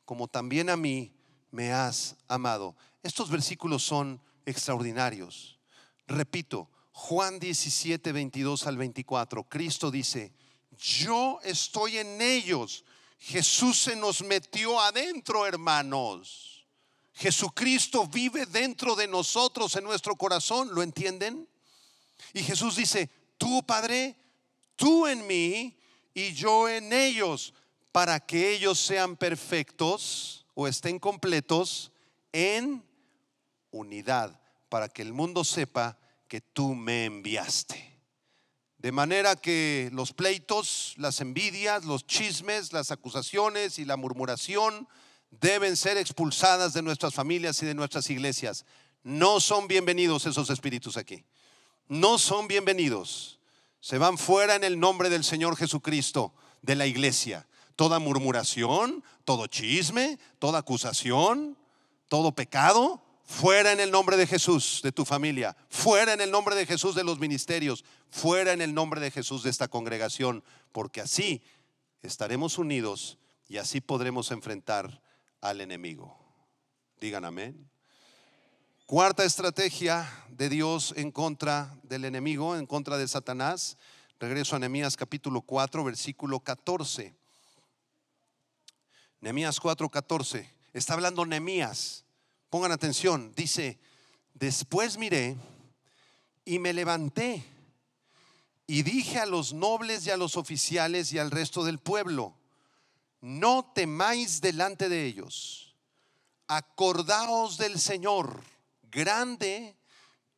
[0.05, 1.11] como también a mí
[1.51, 2.75] me has amado.
[3.03, 5.59] Estos versículos son extraordinarios.
[6.07, 10.31] Repito, Juan 17, 22 al 24, Cristo dice,
[10.77, 12.83] yo estoy en ellos.
[13.19, 16.65] Jesús se nos metió adentro, hermanos.
[17.13, 20.69] Jesucristo vive dentro de nosotros, en nuestro corazón.
[20.73, 21.47] ¿Lo entienden?
[22.33, 24.15] Y Jesús dice, tú, Padre,
[24.75, 25.77] tú en mí
[26.13, 27.53] y yo en ellos,
[27.91, 31.91] para que ellos sean perfectos o estén completos
[32.33, 32.83] en
[33.71, 37.94] unidad, para que el mundo sepa que tú me enviaste.
[38.85, 44.87] De manera que los pleitos, las envidias, los chismes, las acusaciones y la murmuración
[45.31, 48.63] deben ser expulsadas de nuestras familias y de nuestras iglesias.
[49.01, 51.25] No son bienvenidos esos espíritus aquí.
[51.87, 53.39] No son bienvenidos.
[53.79, 57.47] Se van fuera en el nombre del Señor Jesucristo de la iglesia.
[57.75, 61.57] Toda murmuración, todo chisme, toda acusación,
[62.07, 65.57] todo pecado, Fuera en el nombre de Jesús de tu familia.
[65.69, 67.83] Fuera en el nombre de Jesús de los ministerios.
[68.09, 70.43] Fuera en el nombre de Jesús de esta congregación.
[70.71, 71.43] Porque así
[72.03, 75.01] estaremos unidos y así podremos enfrentar
[75.41, 76.15] al enemigo.
[77.01, 77.67] Digan amén.
[78.85, 83.77] Cuarta estrategia de Dios en contra del enemigo, en contra de Satanás.
[84.19, 87.15] Regreso a Nehemías capítulo 4, versículo 14.
[89.19, 90.47] Nehemías 4, 14.
[90.73, 92.04] Está hablando Nehemías
[92.55, 93.77] Pongan atención, dice,
[94.33, 95.35] después miré
[96.45, 97.43] y me levanté
[98.65, 102.33] y dije a los nobles y a los oficiales y al resto del pueblo,
[103.19, 105.75] no temáis delante de ellos,
[106.47, 108.41] acordaos del Señor,
[108.83, 109.75] grande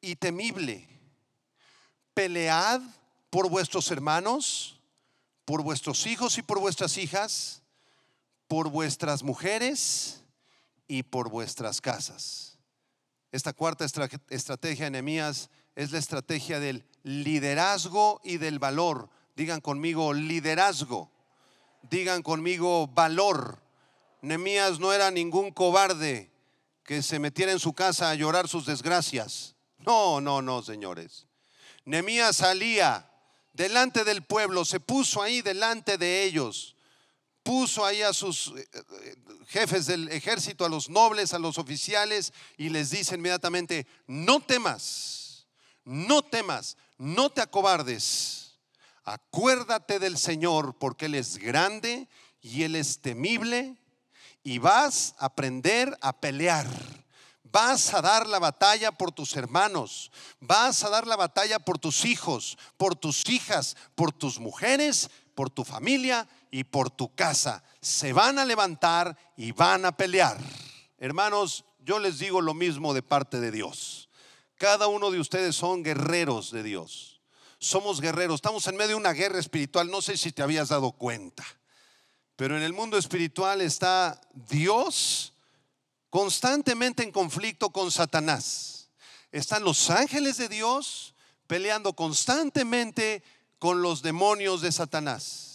[0.02, 0.90] y temible,
[2.16, 2.82] pelead
[3.30, 4.80] por vuestros hermanos,
[5.46, 7.62] por vuestros hijos y por vuestras hijas,
[8.48, 10.24] por vuestras mujeres
[10.88, 12.58] y por vuestras casas.
[13.32, 13.86] Esta cuarta
[14.30, 19.10] estrategia de es la estrategia del liderazgo y del valor.
[19.36, 21.12] Digan conmigo liderazgo.
[21.90, 23.62] Digan conmigo valor.
[24.22, 26.32] Nehemías no era ningún cobarde
[26.84, 29.56] que se metiera en su casa a llorar sus desgracias.
[29.80, 31.28] No, no, no, señores.
[31.86, 33.12] Nehemías salía
[33.54, 36.77] delante del pueblo, se puso ahí delante de ellos
[37.48, 39.16] puso ahí a sus eh, eh,
[39.48, 45.48] jefes del ejército, a los nobles, a los oficiales, y les dice inmediatamente, no temas,
[45.86, 48.58] no temas, no te acobardes,
[49.06, 52.10] acuérdate del Señor porque Él es grande
[52.42, 53.78] y Él es temible,
[54.44, 56.68] y vas a aprender a pelear,
[57.50, 62.04] Vas a dar la batalla por tus hermanos, vas a dar la batalla por tus
[62.04, 67.64] hijos, por tus hijas, por tus mujeres, por tu familia y por tu casa.
[67.82, 70.38] Se van a levantar y van a pelear.
[70.98, 74.10] Hermanos, yo les digo lo mismo de parte de Dios.
[74.56, 77.22] Cada uno de ustedes son guerreros de Dios.
[77.60, 78.36] Somos guerreros.
[78.36, 79.90] Estamos en medio de una guerra espiritual.
[79.90, 81.46] No sé si te habías dado cuenta.
[82.36, 85.34] Pero en el mundo espiritual está Dios
[86.10, 88.90] constantemente en conflicto con Satanás.
[89.32, 91.16] Están los ángeles de Dios
[91.48, 93.24] peleando constantemente
[93.60, 95.47] con los demonios de Satanás.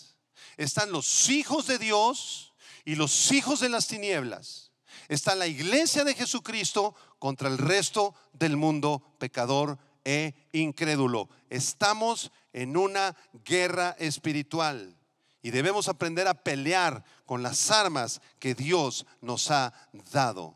[0.56, 2.52] Están los hijos de Dios
[2.84, 4.72] y los hijos de las tinieblas.
[5.08, 11.28] Está la iglesia de Jesucristo contra el resto del mundo pecador e incrédulo.
[11.50, 14.96] Estamos en una guerra espiritual
[15.42, 19.72] y debemos aprender a pelear con las armas que Dios nos ha
[20.12, 20.54] dado.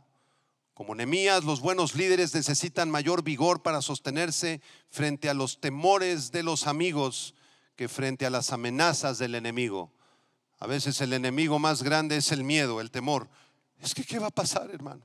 [0.75, 6.43] Como Nemías, los buenos líderes necesitan mayor vigor para sostenerse frente a los temores de
[6.43, 7.35] los amigos
[7.77, 9.93] que frente a las amenazas del enemigo.
[10.59, 13.29] A veces el enemigo más grande es el miedo, el temor.
[13.81, 15.03] Es que, ¿qué va a pasar, hermano?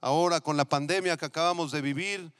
[0.00, 2.32] Ahora con la pandemia que acabamos de vivir,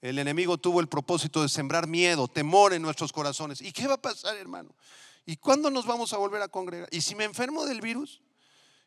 [0.00, 3.60] el enemigo tuvo el propósito de sembrar miedo, temor en nuestros corazones.
[3.60, 4.74] ¿Y qué va a pasar, hermano?
[5.26, 6.88] ¿Y cuándo nos vamos a volver a congregar?
[6.92, 8.20] ¿Y si me enfermo del virus?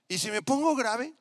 [0.08, 1.14] ¿Y si me pongo grave?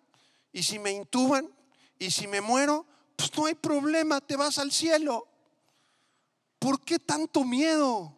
[0.53, 1.51] ¿Y si me intuban?
[1.99, 2.87] ¿Y si me muero?
[3.17, 5.27] Pues no hay problema, te vas al cielo.
[6.59, 8.17] ¿Por qué tanto miedo?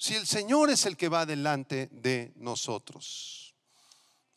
[0.00, 3.56] Si el Señor es el que va delante de nosotros.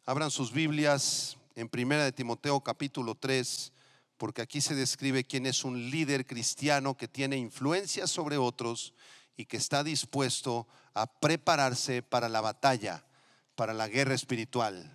[0.06, 3.72] Abran sus Biblias en Primera de Timoteo capítulo 3,
[4.18, 8.96] porque aquí se describe quién es un líder cristiano que tiene influencia sobre otros
[9.38, 13.06] y que está dispuesto a prepararse para la batalla,
[13.54, 14.92] para la guerra espiritual.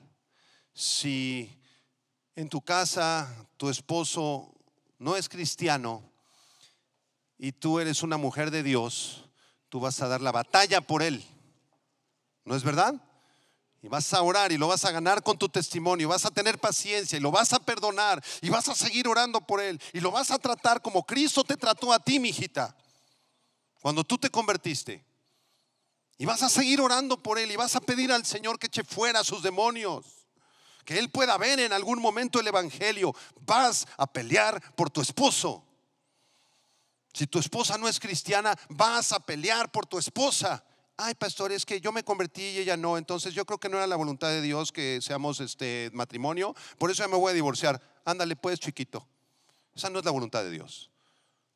[0.74, 1.60] Si
[2.34, 4.52] en tu casa tu esposo
[4.98, 6.02] no es cristiano
[7.38, 9.25] y tú eres una mujer de Dios,
[9.68, 11.24] tú vas a dar la batalla por él.
[12.44, 12.94] ¿No es verdad?
[13.82, 16.58] Y vas a orar y lo vas a ganar con tu testimonio, vas a tener
[16.58, 20.10] paciencia y lo vas a perdonar y vas a seguir orando por él y lo
[20.10, 22.76] vas a tratar como Cristo te trató a ti, mi hijita,
[23.80, 25.04] cuando tú te convertiste.
[26.18, 28.84] Y vas a seguir orando por él y vas a pedir al Señor que eche
[28.84, 30.06] fuera a sus demonios,
[30.84, 33.14] que él pueda ver en algún momento el evangelio.
[33.42, 35.65] Vas a pelear por tu esposo.
[37.16, 40.62] Si tu esposa no es cristiana, vas a pelear por tu esposa.
[40.98, 43.78] Ay, pastor, es que yo me convertí y ella no, entonces yo creo que no
[43.78, 47.34] era la voluntad de Dios que seamos este matrimonio, por eso ya me voy a
[47.34, 47.80] divorciar.
[48.04, 49.08] Ándale, pues, chiquito.
[49.74, 50.90] Esa no es la voluntad de Dios.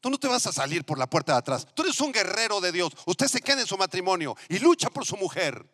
[0.00, 1.66] Tú no te vas a salir por la puerta de atrás.
[1.74, 2.94] Tú eres un guerrero de Dios.
[3.04, 5.66] Usted se queda en su matrimonio y lucha por su mujer.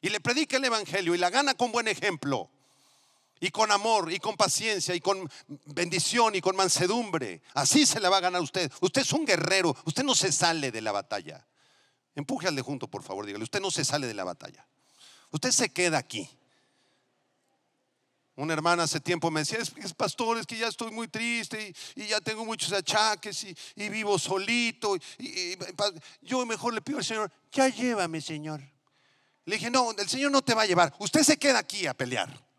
[0.00, 2.50] Y le predica el evangelio y la gana con buen ejemplo
[3.40, 5.28] y con amor y con paciencia y con
[5.66, 7.42] bendición y con mansedumbre.
[7.54, 8.70] Así se la va a ganar usted.
[8.80, 11.46] Usted es un guerrero, usted no se sale de la batalla.
[12.14, 14.66] Empuje al de junto, por favor, dígale, usted no se sale de la batalla.
[15.30, 16.28] Usted se queda aquí.
[18.36, 22.06] Una hermana hace tiempo me decía, es, pastor, es que ya estoy muy triste y,
[22.06, 23.44] ya tengo muchos achaques
[23.76, 24.96] y, vivo solito.
[26.22, 28.60] Yo mejor le pido al Señor, ya llévame, Señor.
[29.44, 30.94] Le dije, no, el Señor no te va a llevar.
[30.98, 32.49] Usted se queda aquí a pelear.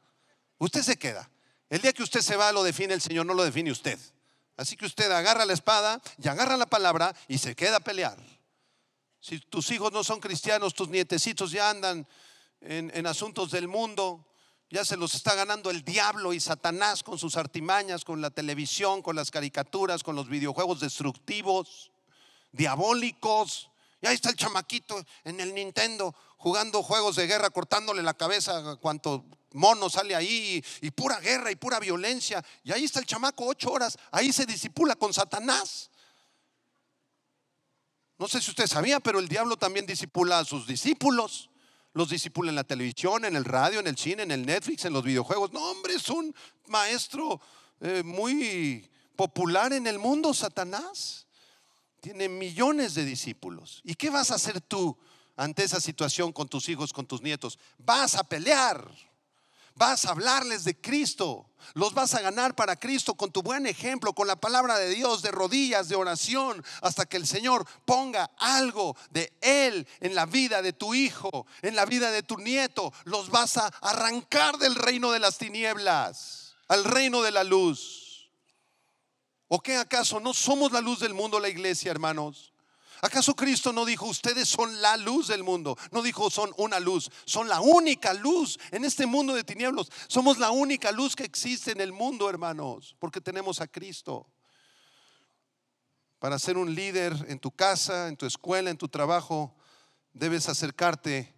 [0.62, 1.28] Usted se queda.
[1.72, 3.98] El día que usted se va lo define el Señor, no lo define usted.
[4.58, 8.16] Así que usted agarra la espada y agarra la palabra y se queda a pelear.
[9.20, 12.08] Si tus hijos no son cristianos, tus nietecitos ya andan
[12.60, 14.24] en, asuntos del mundo,
[14.70, 19.02] ya se los está ganando el diablo y Satanás con sus artimañas, con la televisión,
[19.02, 21.92] con las caricaturas, con los videojuegos destructivos,
[22.52, 23.72] diabólicos.
[24.00, 28.74] Y ahí está el chamaquito en el Nintendo jugando juegos de guerra, cortándole la cabeza
[28.74, 32.44] a cuanto mono sale ahí y, pura guerra y pura violencia.
[32.64, 35.90] Y ahí está el chamaco ocho horas, ahí se disipula con Satanás.
[38.18, 41.50] No sé si usted sabía, pero el diablo también disipula a sus discípulos.
[41.94, 44.94] Los disipula en la televisión, en el radio, en el cine, en el Netflix, en
[44.94, 45.52] los videojuegos.
[45.52, 46.34] No, hombre, es un
[46.68, 47.42] maestro
[47.82, 51.28] eh, muy popular en el mundo, Satanás.
[52.00, 53.82] Tiene millones de discípulos.
[53.84, 54.98] ¿Y qué vas a hacer tú
[55.36, 57.60] ante esa situación con tus hijos, con tus nietos?
[57.78, 58.90] Vas a pelear.
[59.76, 61.48] Vas a hablarles de Cristo.
[61.74, 65.22] Los vas a ganar para Cristo con tu buen ejemplo, con la palabra de Dios,
[65.22, 70.62] de rodillas, de oración, hasta que el Señor ponga algo de Él en la vida
[70.62, 72.92] de tu hijo, en la vida de tu nieto.
[73.06, 76.42] Los vas a arrancar del reino de las tinieblas
[76.72, 78.32] al reino de la luz.
[79.50, 82.51] ¿O qué acaso no somos la luz del mundo, la iglesia, hermanos?
[83.02, 85.76] ¿Acaso Cristo no dijo, ustedes son la luz del mundo?
[85.92, 89.92] No dijo, son una luz, son la única luz en este mundo de tinieblos.
[90.08, 94.28] Somos la única luz que existe en el mundo, hermanos, porque tenemos a Cristo.
[96.20, 99.56] Para ser un líder en tu casa, en tu escuela, en tu trabajo,
[100.14, 101.34] debes acercarte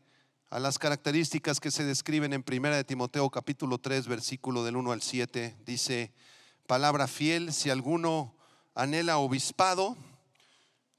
[0.49, 4.91] a las características que se describen en 1 de Timoteo capítulo 3, versículo del 1
[4.91, 5.55] al 7.
[5.65, 6.13] Dice,
[6.67, 8.35] palabra fiel, si alguno
[8.75, 9.95] anhela obispado,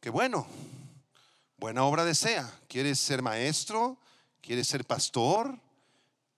[0.04, 0.46] que bueno,
[1.56, 2.52] buena obra desea.
[2.68, 3.96] ¿Quieres ser maestro?
[4.42, 5.58] ¿Quieres ser pastor?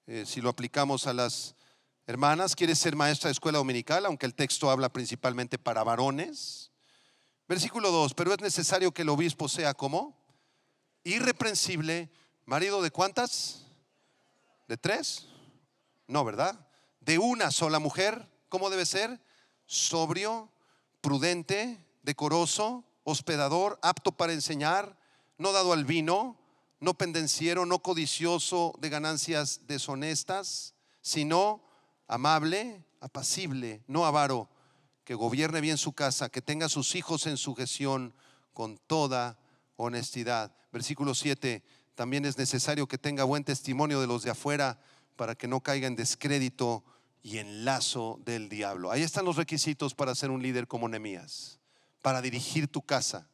[0.06, 1.56] Eh, si lo aplicamos a las
[2.06, 4.06] hermanas, ¿quieres ser maestra de escuela dominical?
[4.06, 6.70] Aunque el texto habla principalmente para varones.
[7.48, 10.16] Versículo 2, pero es necesario que el obispo sea como
[11.02, 12.08] irreprensible,
[12.44, 13.66] marido de cuántas?
[14.68, 15.26] ¿De tres?
[16.06, 16.68] No, ¿verdad?
[17.00, 19.20] De una sola mujer, ¿cómo debe ser?
[19.66, 20.52] Sobrio,
[21.00, 24.98] prudente, decoroso, hospedador, apto para enseñar,
[25.38, 26.36] no dado al vino,
[26.80, 31.62] no pendenciero, no codicioso de ganancias deshonestas, sino
[32.08, 34.48] amable, apacible, no avaro,
[35.04, 38.12] que gobierne bien su casa, que tenga sus hijos en sujeción
[38.52, 39.38] con toda
[39.76, 40.52] honestidad.
[40.72, 41.62] Versículo 7,
[41.94, 44.80] también es necesario que tenga buen testimonio de los de afuera
[45.14, 46.82] para que no caiga en descrédito
[47.22, 48.90] y en lazo del diablo.
[48.90, 51.60] Ahí están los requisitos para ser un líder como Nemías
[52.06, 53.28] para dirigir tu casa,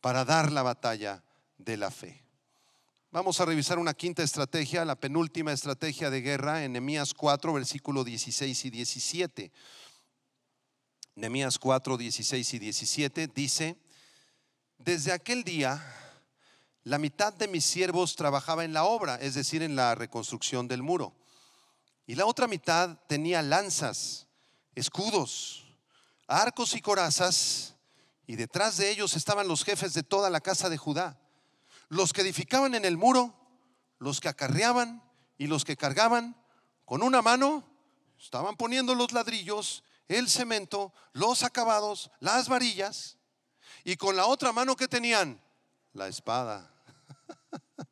[0.00, 1.22] para dar la batalla
[1.58, 2.24] de la fe.
[3.10, 8.04] Vamos a revisar una quinta estrategia, la penúltima estrategia de guerra en Nehemías 4, versículo
[8.04, 9.52] 16 y 17.
[11.14, 13.76] Nehemías 4, 16 y 17 dice,
[14.78, 15.84] desde aquel día
[16.84, 20.82] la mitad de mis siervos trabajaba en la obra, es decir, en la reconstrucción del
[20.82, 21.14] muro,
[22.06, 24.26] y la otra mitad tenía lanzas,
[24.74, 25.66] escudos,
[26.26, 27.75] arcos y corazas,
[28.26, 31.18] y detrás de ellos estaban los jefes de toda la casa de Judá,
[31.88, 33.34] los que edificaban en el muro,
[33.98, 35.02] los que acarreaban
[35.38, 36.36] y los que cargaban
[36.84, 37.64] con una mano,
[38.18, 43.18] estaban poniendo los ladrillos, el cemento, los acabados, las varillas,
[43.84, 45.40] y con la otra mano que tenían,
[45.92, 46.72] la espada.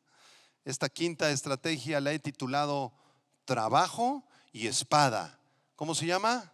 [0.65, 2.93] Esta quinta estrategia la he titulado
[3.45, 5.39] Trabajo y Espada.
[5.75, 6.53] ¿Cómo se llama?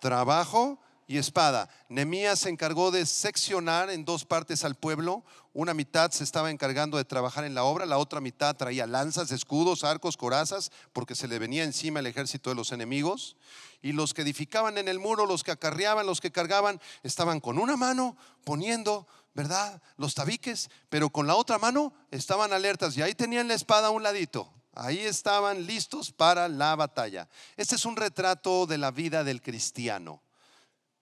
[0.00, 1.68] Trabajo y espada.
[1.88, 5.24] Nemías se encargó de seccionar en dos partes al pueblo.
[5.52, 9.30] Una mitad se estaba encargando de trabajar en la obra, la otra mitad traía lanzas,
[9.30, 13.36] escudos, arcos, corazas, porque se le venía encima el ejército de los enemigos.
[13.82, 17.58] Y los que edificaban en el muro, los que acarreaban, los que cargaban, estaban con
[17.58, 19.80] una mano poniendo, ¿verdad?
[19.96, 23.90] Los tabiques, pero con la otra mano estaban alertas y ahí tenían la espada a
[23.90, 24.50] un ladito.
[24.76, 27.28] Ahí estaban listos para la batalla.
[27.56, 30.23] Este es un retrato de la vida del cristiano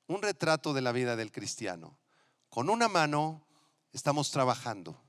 [0.07, 1.98] un retrato de la vida del cristiano.
[2.48, 3.44] Con una mano
[3.92, 5.00] estamos trabajando,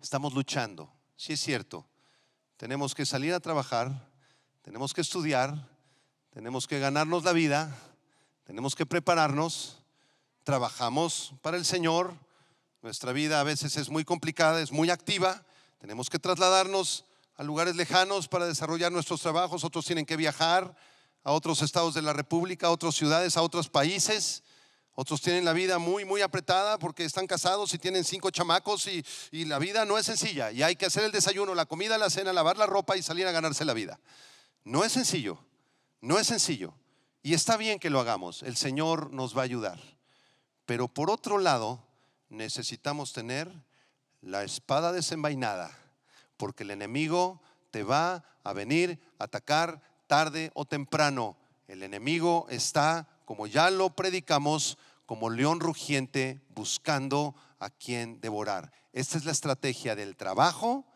[0.00, 0.92] estamos luchando.
[1.16, 1.86] Sí es cierto,
[2.56, 4.10] tenemos que salir a trabajar,
[4.62, 5.68] tenemos que estudiar,
[6.30, 7.76] tenemos que ganarnos la vida,
[8.44, 9.82] tenemos que prepararnos,
[10.42, 12.14] trabajamos para el Señor.
[12.82, 15.44] Nuestra vida a veces es muy complicada, es muy activa,
[15.78, 17.04] tenemos que trasladarnos
[17.36, 20.76] a lugares lejanos para desarrollar nuestros trabajos, otros tienen que viajar,
[21.24, 24.44] a otros estados de la República, a otras ciudades, a otros países.
[24.94, 29.04] Otros tienen la vida muy, muy apretada porque están casados y tienen cinco chamacos y,
[29.32, 30.52] y, la vida no es sencilla.
[30.52, 33.26] Y hay que hacer el desayuno, la comida, la cena, lavar la ropa y salir
[33.26, 33.98] a ganarse la vida.
[34.62, 35.38] No es sencillo,
[36.00, 36.74] no es sencillo.
[37.22, 39.80] Y está bien que lo hagamos, el Señor nos va a ayudar.
[40.66, 41.82] Pero por otro lado,
[42.28, 43.50] necesitamos tener
[44.20, 45.76] la espada desenvainada,
[46.36, 51.36] porque el enemigo te va a venir a atacar tarde o temprano.
[51.68, 58.72] El enemigo está, como ya lo predicamos, como león rugiente buscando a quien devorar.
[58.92, 60.86] Esta es la estrategia del trabajo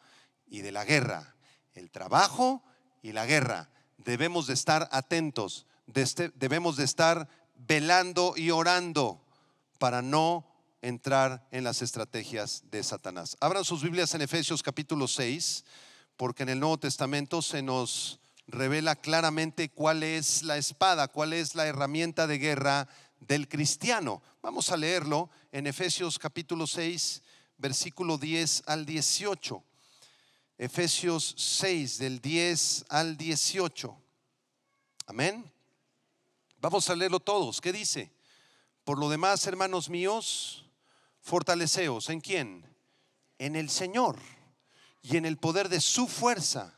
[0.46, 1.34] y de la guerra.
[1.74, 2.62] El trabajo
[3.02, 3.70] y la guerra.
[3.98, 7.28] Debemos de estar atentos, este, debemos de estar
[7.66, 9.24] velando y orando
[9.78, 10.46] para no
[10.82, 13.36] entrar en las estrategias de Satanás.
[13.40, 15.64] Abran sus Biblias en Efesios capítulo 6,
[16.16, 21.54] porque en el Nuevo Testamento se nos revela claramente cuál es la espada, cuál es
[21.54, 22.88] la herramienta de guerra
[23.20, 24.22] del cristiano.
[24.42, 27.22] Vamos a leerlo en Efesios capítulo 6,
[27.58, 29.62] versículo 10 al 18.
[30.56, 33.96] Efesios 6, del 10 al 18.
[35.06, 35.52] Amén.
[36.60, 37.60] Vamos a leerlo todos.
[37.60, 38.10] ¿Qué dice?
[38.82, 40.64] Por lo demás, hermanos míos,
[41.20, 42.08] fortaleceos.
[42.08, 42.64] ¿En quién?
[43.38, 44.18] En el Señor
[45.02, 46.77] y en el poder de su fuerza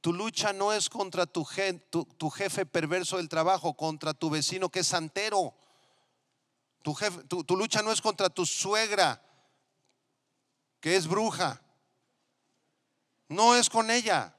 [0.00, 4.86] tu lucha no es contra tu, jefe perverso del trabajo, contra tu vecino que es
[4.86, 5.54] santero.
[6.82, 9.22] Tu, tu lucha no es contra tu suegra
[10.80, 11.60] que es bruja.
[13.28, 14.34] No es con ella.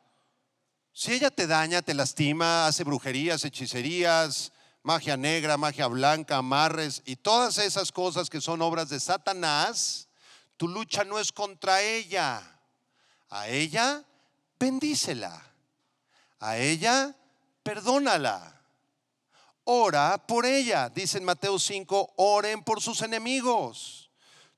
[0.91, 4.51] Si ella te daña, te lastima, hace brujerías, hechicerías,
[4.83, 10.09] magia negra, magia blanca, amarres y todas esas cosas que son obras de Satanás,
[10.57, 12.59] tu lucha no es contra ella.
[13.29, 14.03] A ella,
[14.59, 15.50] bendícela.
[16.41, 17.15] A ella,
[17.63, 18.59] perdónala.
[19.63, 20.89] Ora por ella.
[20.89, 24.09] Dice en Mateo 5, oren por sus enemigos.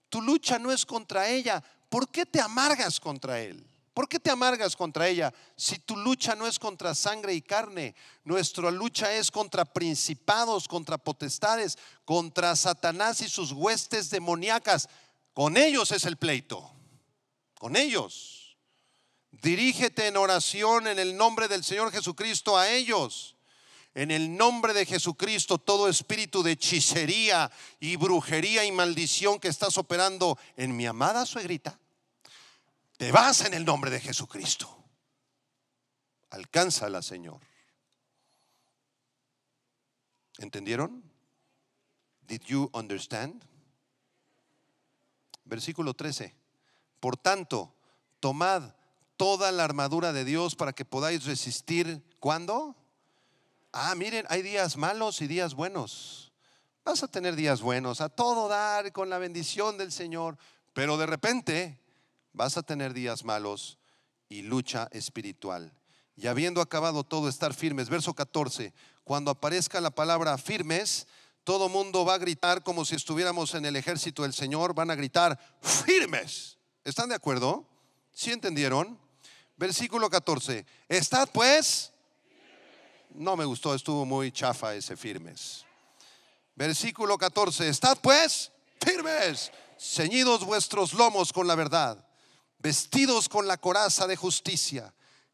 [0.09, 1.63] Tu lucha no es contra ella.
[1.89, 3.67] ¿Por qué te amargas contra él?
[3.93, 5.31] ¿Por qué te amargas contra ella?
[5.55, 10.97] Si tu lucha no es contra sangre y carne, nuestra lucha es contra principados, contra
[10.97, 14.89] potestades, contra Satanás y sus huestes demoníacas.
[15.33, 16.71] Con ellos es el pleito.
[17.59, 18.42] Con ellos.
[19.43, 23.35] Dirígete en oración en el nombre del Señor Jesucristo a ellos.
[23.93, 29.77] En el nombre de Jesucristo, todo espíritu de hechicería y brujería y maldición que estás
[29.77, 31.77] operando en mi amada suegrita
[33.03, 34.81] te vas en el nombre de Jesucristo.
[36.29, 37.41] Alcánzala, Señor.
[40.37, 41.03] ¿Entendieron?
[42.21, 43.43] Did you understand?
[45.43, 46.33] Versículo 13.
[47.01, 47.75] Por tanto,
[48.21, 48.73] tomad
[49.23, 52.03] toda la armadura de Dios para que podáis resistir.
[52.19, 52.75] ¿Cuándo?
[53.71, 56.33] Ah, miren, hay días malos y días buenos.
[56.83, 60.37] Vas a tener días buenos, a todo dar con la bendición del Señor,
[60.73, 61.79] pero de repente
[62.33, 63.77] vas a tener días malos
[64.27, 65.71] y lucha espiritual.
[66.17, 67.87] Y habiendo acabado todo, estar firmes.
[67.87, 68.73] Verso 14,
[69.05, 71.07] cuando aparezca la palabra firmes,
[71.45, 74.95] todo mundo va a gritar como si estuviéramos en el ejército del Señor, van a
[74.95, 76.57] gritar firmes.
[76.83, 77.65] ¿Están de acuerdo?
[78.11, 79.01] ¿Sí entendieron?
[79.63, 81.89] Versículo 14, estad pues...
[83.11, 85.63] No me gustó, estuvo muy chafa ese firmes.
[86.53, 88.51] Versículo 14, estad pues
[88.85, 92.05] firmes, ceñidos vuestros lomos con la verdad
[92.59, 94.93] vestidos con la coraza de justicia,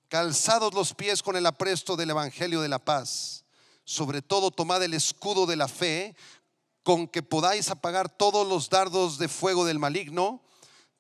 [0.09, 3.45] calzados los pies con el apresto del Evangelio de la paz.
[3.84, 6.15] Sobre todo tomad el escudo de la fe,
[6.84, 10.43] con que podáis apagar todos los dardos de fuego del maligno.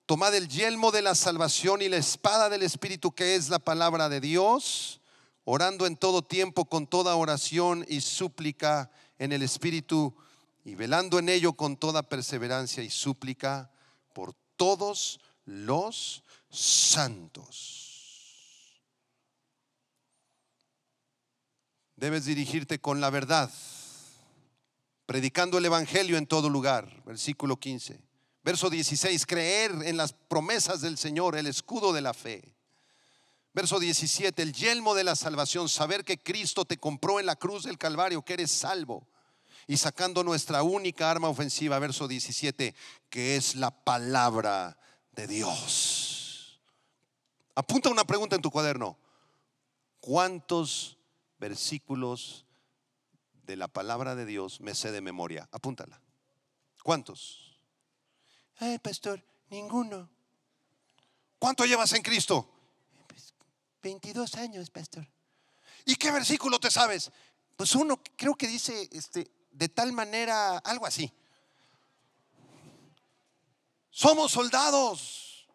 [0.09, 4.09] Tomad el yelmo de la salvación y la espada del Espíritu, que es la palabra
[4.09, 5.01] de Dios,
[5.43, 8.89] orando en todo tiempo con toda oración y súplica
[9.19, 10.15] en el Espíritu,
[10.65, 13.69] y velando en ello con toda perseverancia y súplica
[14.11, 18.01] por todos los santos.
[21.97, 23.51] Debes dirigirte con la verdad,
[25.05, 27.03] predicando el Evangelio en todo lugar.
[27.05, 28.08] Versículo 15.
[28.49, 32.55] Verso 16, creer en las promesas del Señor, el escudo de la fe.
[33.53, 37.65] Verso 17, el yelmo de la salvación, saber que Cristo te compró en la cruz
[37.65, 39.07] del Calvario, que eres salvo.
[39.67, 42.73] Y sacando nuestra única arma ofensiva, verso 17,
[43.11, 44.79] que es la palabra
[45.11, 46.59] de Dios.
[47.53, 48.97] Apunta una pregunta en tu cuaderno.
[49.99, 50.97] ¿Cuántos
[51.37, 52.47] versículos
[53.45, 55.47] de la palabra de Dios me sé de memoria?
[55.51, 56.01] Apúntala.
[56.81, 57.48] ¿Cuántos?
[58.59, 60.09] Ay, pastor, ninguno.
[61.39, 62.49] ¿Cuánto llevas en Cristo?
[63.81, 65.07] 22 años, pastor.
[65.85, 67.09] ¿Y qué versículo te sabes?
[67.55, 71.11] Pues uno creo que dice este de tal manera algo así.
[73.89, 75.47] Somos soldados.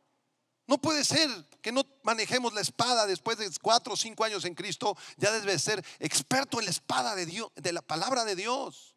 [0.66, 1.28] No puede ser
[1.60, 4.96] que no manejemos la espada después de cuatro o cinco años en Cristo.
[5.18, 8.96] Ya debes ser experto en la espada de Dios, de la palabra de Dios.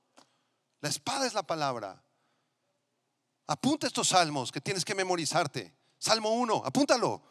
[0.80, 2.02] La espada es la palabra.
[3.48, 5.74] Apunta estos salmos que tienes que memorizarte.
[5.98, 7.22] Salmo 1, apúntalo.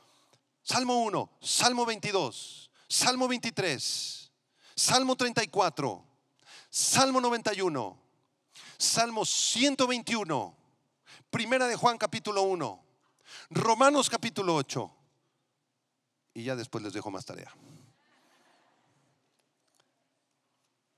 [0.62, 4.32] Salmo 1, Salmo 22, Salmo 23,
[4.74, 6.04] Salmo 34,
[6.68, 7.98] Salmo 91,
[8.76, 10.56] Salmo 121.
[11.30, 12.84] Primera de Juan capítulo 1,
[13.50, 14.90] Romanos capítulo 8.
[16.34, 17.54] Y ya después les dejo más tarea.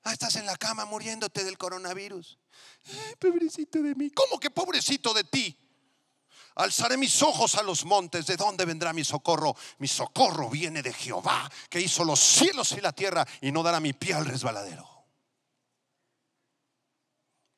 [0.09, 2.39] Ah, estás en la cama muriéndote del coronavirus.
[3.19, 4.11] pobrecito de mí.
[4.13, 5.55] ¿Cómo que pobrecito de ti?
[6.55, 8.25] Alzaré mis ojos a los montes.
[8.25, 9.55] ¿De dónde vendrá mi socorro?
[9.77, 13.81] Mi socorro viene de Jehová, que hizo los cielos y la tierra y no dará
[13.81, 14.89] mi pie al resbaladero.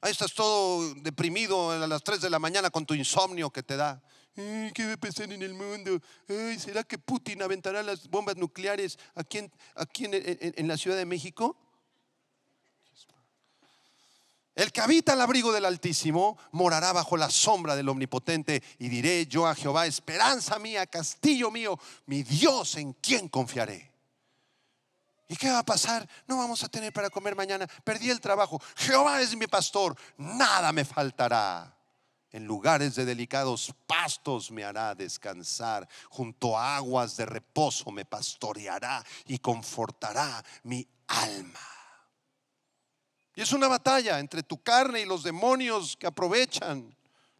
[0.00, 3.76] Ahí estás todo deprimido a las 3 de la mañana con tu insomnio que te
[3.76, 4.02] da.
[4.34, 6.00] ¿Qué va a pasar en el mundo?
[6.58, 11.56] ¿Será que Putin aventará las bombas nucleares aquí, en, aquí en la Ciudad de México?
[14.60, 19.26] El que habita el abrigo del Altísimo morará bajo la sombra del Omnipotente y diré
[19.26, 23.90] yo a Jehová, esperanza mía, castillo mío, mi Dios en quien confiaré.
[25.28, 26.06] ¿Y qué va a pasar?
[26.26, 27.66] No vamos a tener para comer mañana.
[27.84, 28.60] Perdí el trabajo.
[28.76, 29.96] Jehová es mi pastor.
[30.18, 31.74] Nada me faltará.
[32.30, 35.88] En lugares de delicados pastos me hará descansar.
[36.10, 41.79] Junto a aguas de reposo me pastoreará y confortará mi alma.
[43.34, 46.96] Y es una batalla entre tu carne y los demonios que aprovechan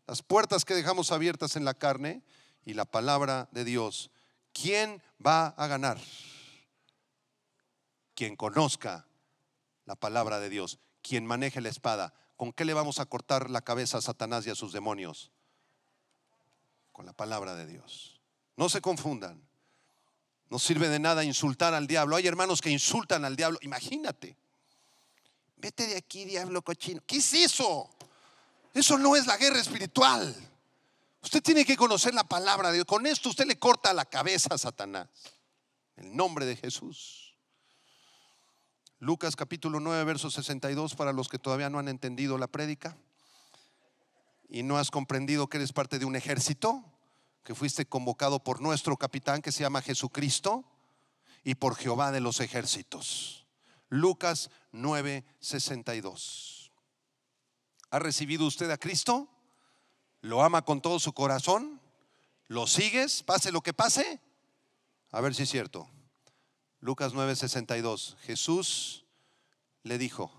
[0.07, 2.22] las puertas que dejamos abiertas en la carne
[2.64, 4.11] y la palabra de Dios.
[4.53, 5.99] ¿Quién va a ganar?
[8.14, 9.07] Quien conozca
[9.86, 12.14] la palabra de Dios, quien maneje la espada.
[12.36, 15.30] ¿Con qué le vamos a cortar la cabeza a Satanás y a sus demonios?
[16.93, 18.20] Con la palabra de Dios.
[18.57, 19.47] No se confundan.
[20.49, 22.16] No sirve de nada insultar al diablo.
[22.16, 23.59] Hay hermanos que insultan al diablo.
[23.62, 24.36] Imagínate.
[25.61, 27.03] Vete de aquí, diablo cochino.
[27.07, 27.91] ¿Qué es eso?
[28.73, 30.35] Eso no es la guerra espiritual.
[31.23, 32.87] Usted tiene que conocer la palabra de Dios.
[32.87, 35.09] Con esto usted le corta la cabeza a Satanás.
[35.97, 37.35] En el nombre de Jesús.
[39.01, 42.97] Lucas capítulo 9, verso 62 para los que todavía no han entendido la prédica
[44.49, 46.85] y no has comprendido que eres parte de un ejército,
[47.45, 50.65] que fuiste convocado por nuestro capitán que se llama Jesucristo
[51.45, 53.39] y por Jehová de los ejércitos.
[53.91, 56.70] Lucas 9:62.
[57.91, 59.28] ¿Ha recibido usted a Cristo?
[60.22, 61.80] ¿Lo ama con todo su corazón?
[62.47, 63.22] ¿Lo sigues?
[63.22, 64.20] Pase lo que pase.
[65.11, 65.91] A ver si es cierto.
[66.78, 68.16] Lucas 9:62.
[68.20, 69.05] Jesús
[69.82, 70.32] le dijo,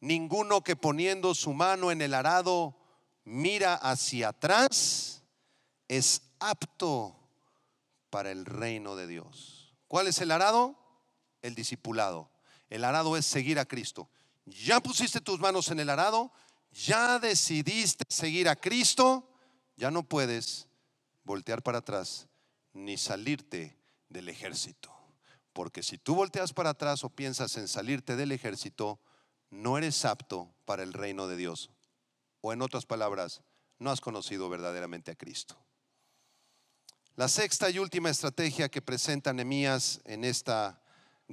[0.00, 2.76] ninguno que poniendo su mano en el arado
[3.24, 5.22] mira hacia atrás
[5.88, 7.16] es apto
[8.10, 9.76] para el reino de Dios.
[9.86, 10.76] ¿Cuál es el arado?
[11.42, 12.33] El discipulado.
[12.70, 14.08] El arado es seguir a Cristo.
[14.46, 16.32] Ya pusiste tus manos en el arado,
[16.72, 19.28] ya decidiste seguir a Cristo,
[19.76, 20.68] ya no puedes
[21.24, 22.28] voltear para atrás
[22.72, 24.92] ni salirte del ejército.
[25.52, 29.00] Porque si tú volteas para atrás o piensas en salirte del ejército,
[29.50, 31.70] no eres apto para el reino de Dios.
[32.40, 33.42] O en otras palabras,
[33.78, 35.56] no has conocido verdaderamente a Cristo.
[37.16, 40.82] La sexta y última estrategia que presenta Nehemías en esta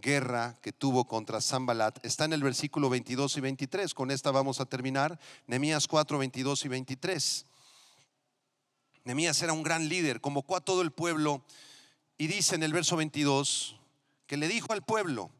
[0.02, 3.94] guerra que tuvo contra Zambalat está en el versículo 22 y 23.
[3.94, 5.20] Con esta vamos a terminar.
[5.48, 7.46] Nehemías 4, 22 y 23.
[9.06, 11.44] Nehemías era un gran líder, convocó a todo el pueblo
[12.18, 13.78] y dice en el verso 22
[14.28, 15.32] que le dijo al pueblo,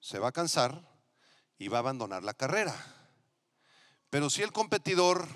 [0.00, 0.82] se va a cansar
[1.58, 2.74] y va a abandonar la carrera.
[4.10, 5.28] Pero si el competidor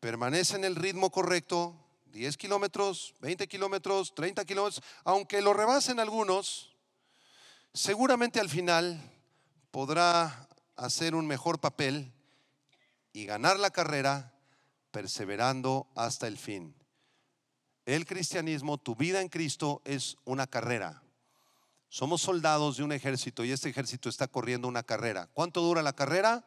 [0.00, 1.76] permanece en el ritmo correcto,
[2.06, 6.74] 10 kilómetros, 20 kilómetros, 30 kilómetros, aunque lo rebasen algunos,
[7.72, 9.00] seguramente al final
[9.70, 12.12] podrá hacer un mejor papel
[13.12, 14.34] y ganar la carrera
[14.90, 16.74] perseverando hasta el fin.
[17.86, 21.02] El cristianismo, tu vida en Cristo es una carrera.
[21.90, 25.28] Somos soldados de un ejército y este ejército está corriendo una carrera.
[25.34, 26.46] ¿Cuánto dura la carrera?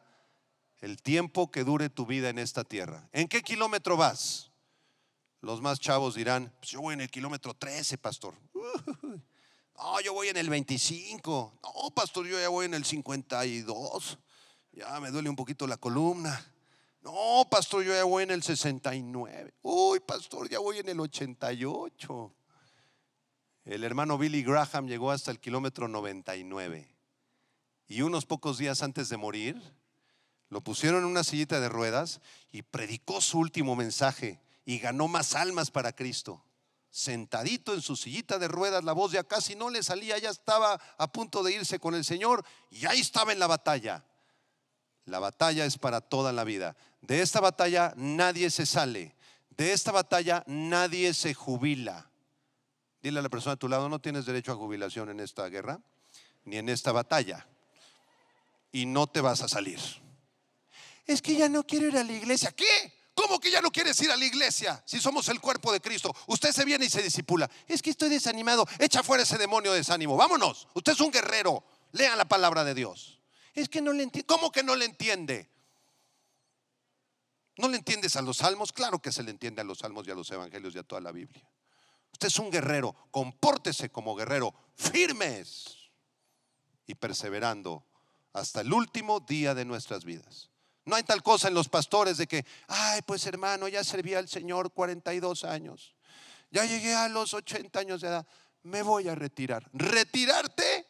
[0.79, 3.09] El tiempo que dure tu vida en esta tierra.
[3.11, 4.51] ¿En qué kilómetro vas?
[5.41, 8.33] Los más chavos dirán, pues yo voy en el kilómetro 13, pastor.
[9.75, 11.59] No, yo voy en el 25.
[11.63, 14.19] No, pastor, yo ya voy en el 52.
[14.71, 16.53] Ya me duele un poquito la columna.
[17.01, 19.55] No, pastor, yo ya voy en el 69.
[19.63, 22.33] Uy, pastor, ya voy en el 88.
[23.65, 26.93] El hermano Billy Graham llegó hasta el kilómetro 99.
[27.87, 29.61] Y unos pocos días antes de morir,
[30.49, 32.19] lo pusieron en una sillita de ruedas
[32.51, 36.43] y predicó su último mensaje y ganó más almas para Cristo.
[36.89, 40.79] Sentadito en su sillita de ruedas, la voz ya casi no le salía, ya estaba
[40.97, 44.05] a punto de irse con el Señor y ahí estaba en la batalla.
[45.05, 46.75] La batalla es para toda la vida.
[47.01, 49.15] De esta batalla nadie se sale.
[49.49, 52.12] De esta batalla nadie se jubila.
[53.03, 55.81] Dile a la persona a tu lado, no tienes derecho a jubilación en esta guerra,
[56.45, 57.45] ni en esta batalla.
[58.71, 59.77] Y no te vas a salir.
[61.05, 62.53] Es que ya no quiero ir a la iglesia.
[62.53, 62.93] ¿Qué?
[63.13, 64.81] ¿Cómo que ya no quieres ir a la iglesia?
[64.85, 66.15] Si somos el cuerpo de Cristo.
[66.27, 67.51] Usted se viene y se disipula.
[67.67, 68.65] Es que estoy desanimado.
[68.79, 70.15] Echa fuera ese demonio de desánimo.
[70.15, 70.69] Vámonos.
[70.73, 71.61] Usted es un guerrero.
[71.91, 73.19] Lea la palabra de Dios.
[73.53, 74.25] Es que no le entiende.
[74.25, 75.49] ¿Cómo que no le entiende?
[77.57, 78.71] ¿No le entiendes a los salmos?
[78.71, 81.01] Claro que se le entiende a los salmos y a los evangelios y a toda
[81.01, 81.45] la Biblia.
[82.13, 82.95] Usted es un guerrero.
[83.11, 84.53] Compórtese como guerrero.
[84.75, 85.91] Firmes
[86.87, 87.85] y perseverando
[88.33, 90.49] hasta el último día de nuestras vidas.
[90.85, 94.27] No hay tal cosa en los pastores de que, ay, pues hermano, ya serví al
[94.27, 95.95] Señor 42 años.
[96.51, 98.27] Ya llegué a los 80 años de edad.
[98.63, 99.69] Me voy a retirar.
[99.73, 100.85] ¿Retirarte?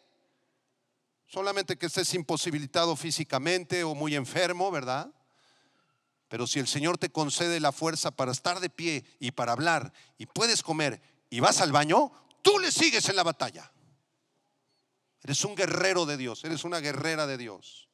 [1.28, 5.12] Solamente que estés imposibilitado físicamente o muy enfermo, ¿verdad?
[6.28, 9.94] Pero si el Señor te concede la fuerza para estar de pie y para hablar
[10.18, 11.00] y puedes comer
[11.34, 12.12] y vas al baño,
[12.44, 13.72] tú le sigues en la batalla.
[15.24, 17.90] Eres un guerrero de Dios, eres una guerrera de Dios.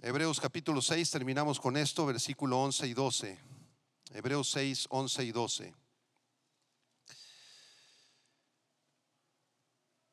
[0.00, 3.40] Hebreos capítulo 6, terminamos con esto, versículo 11 y 12.
[4.14, 5.74] Hebreos 6, 11 y 12.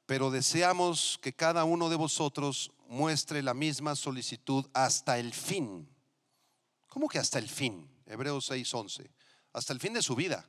[0.06, 5.88] Pero deseamos que cada uno de vosotros muestre la misma solicitud hasta el fin.
[6.90, 7.90] ¿Cómo que hasta el fin?
[8.06, 9.10] Hebreos 6, 11.
[9.54, 10.46] Hasta el fin de su vida.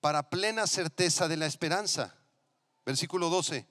[0.00, 2.14] Para plena certeza de la esperanza.
[2.86, 3.66] Versículo 12.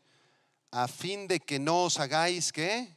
[0.71, 2.95] A fin de que no os hagáis que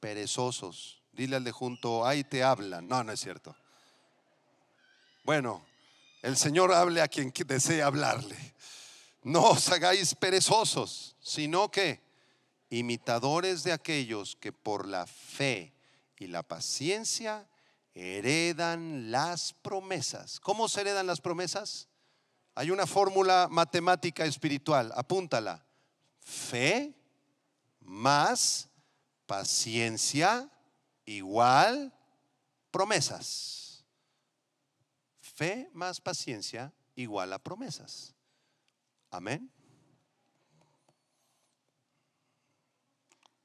[0.00, 1.02] perezosos.
[1.12, 2.88] Dile al de junto, ahí te hablan.
[2.88, 3.54] No, no es cierto.
[5.24, 5.64] Bueno,
[6.22, 8.36] el Señor hable a quien desee hablarle.
[9.22, 12.00] No os hagáis perezosos, sino que
[12.70, 15.74] imitadores de aquellos que por la fe
[16.18, 17.46] y la paciencia
[17.94, 20.40] heredan las promesas.
[20.40, 21.89] ¿Cómo se heredan las promesas?
[22.54, 25.64] Hay una fórmula matemática espiritual, apúntala.
[26.20, 26.94] Fe
[27.80, 28.70] más
[29.30, 30.50] Paciencia
[31.04, 31.94] igual
[32.72, 33.84] promesas.
[35.20, 38.12] Fe más paciencia igual a promesas.
[39.08, 39.48] Amén.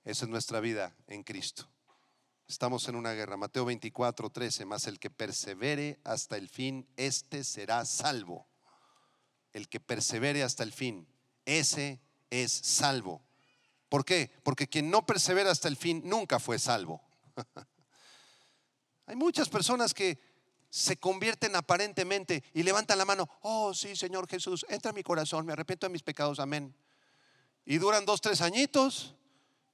[0.04, 1.70] Esa es nuestra vida en Cristo.
[2.48, 3.38] Estamos en una guerra.
[3.38, 4.66] Mateo 24, 13.
[4.66, 8.48] Más el que persevere hasta el fin, este será salvo.
[9.56, 11.08] El que persevere hasta el fin,
[11.46, 13.24] ese es salvo.
[13.88, 14.30] ¿Por qué?
[14.44, 17.02] Porque quien no persevera hasta el fin nunca fue salvo.
[19.06, 20.20] Hay muchas personas que
[20.70, 25.46] se convierten aparentemente y levantan la mano, oh sí, Señor Jesús, entra en mi corazón,
[25.46, 26.76] me arrepiento de mis pecados, amén.
[27.64, 29.16] Y duran dos, tres añitos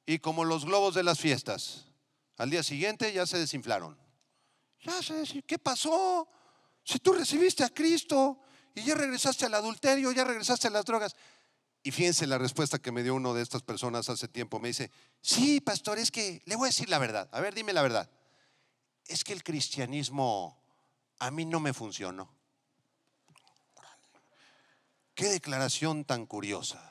[0.05, 1.87] y como los globos de las fiestas,
[2.37, 3.97] al día siguiente ya se desinflaron.
[4.81, 6.29] Ya sé, ¿qué pasó?
[6.83, 8.43] Si tú recibiste a Cristo
[8.75, 11.15] y ya regresaste al adulterio, ya regresaste a las drogas,
[11.83, 14.59] y fíjense la respuesta que me dio uno de estas personas hace tiempo.
[14.59, 14.91] Me dice,
[15.21, 17.27] sí, pastor, es que le voy a decir la verdad.
[17.31, 18.09] A ver, dime la verdad.
[19.07, 20.61] Es que el cristianismo
[21.17, 22.31] a mí no me funcionó.
[25.15, 26.87] Qué declaración tan curiosa.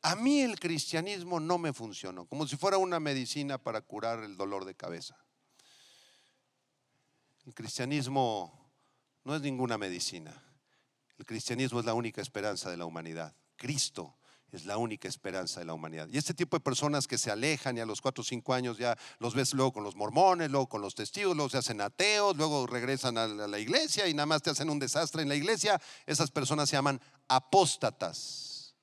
[0.00, 4.36] A mí el cristianismo no me funcionó, como si fuera una medicina para curar el
[4.36, 5.18] dolor de cabeza.
[7.44, 8.70] El cristianismo
[9.24, 10.47] no es ninguna medicina.
[11.18, 13.34] El cristianismo es la única esperanza de la humanidad.
[13.56, 14.16] Cristo
[14.52, 16.08] es la única esperanza de la humanidad.
[16.10, 18.78] Y este tipo de personas que se alejan y a los cuatro o cinco años
[18.78, 22.36] ya los ves luego con los mormones, luego con los testigos, luego se hacen ateos,
[22.36, 25.80] luego regresan a la iglesia y nada más te hacen un desastre en la iglesia,
[26.06, 28.74] esas personas se llaman apóstatas.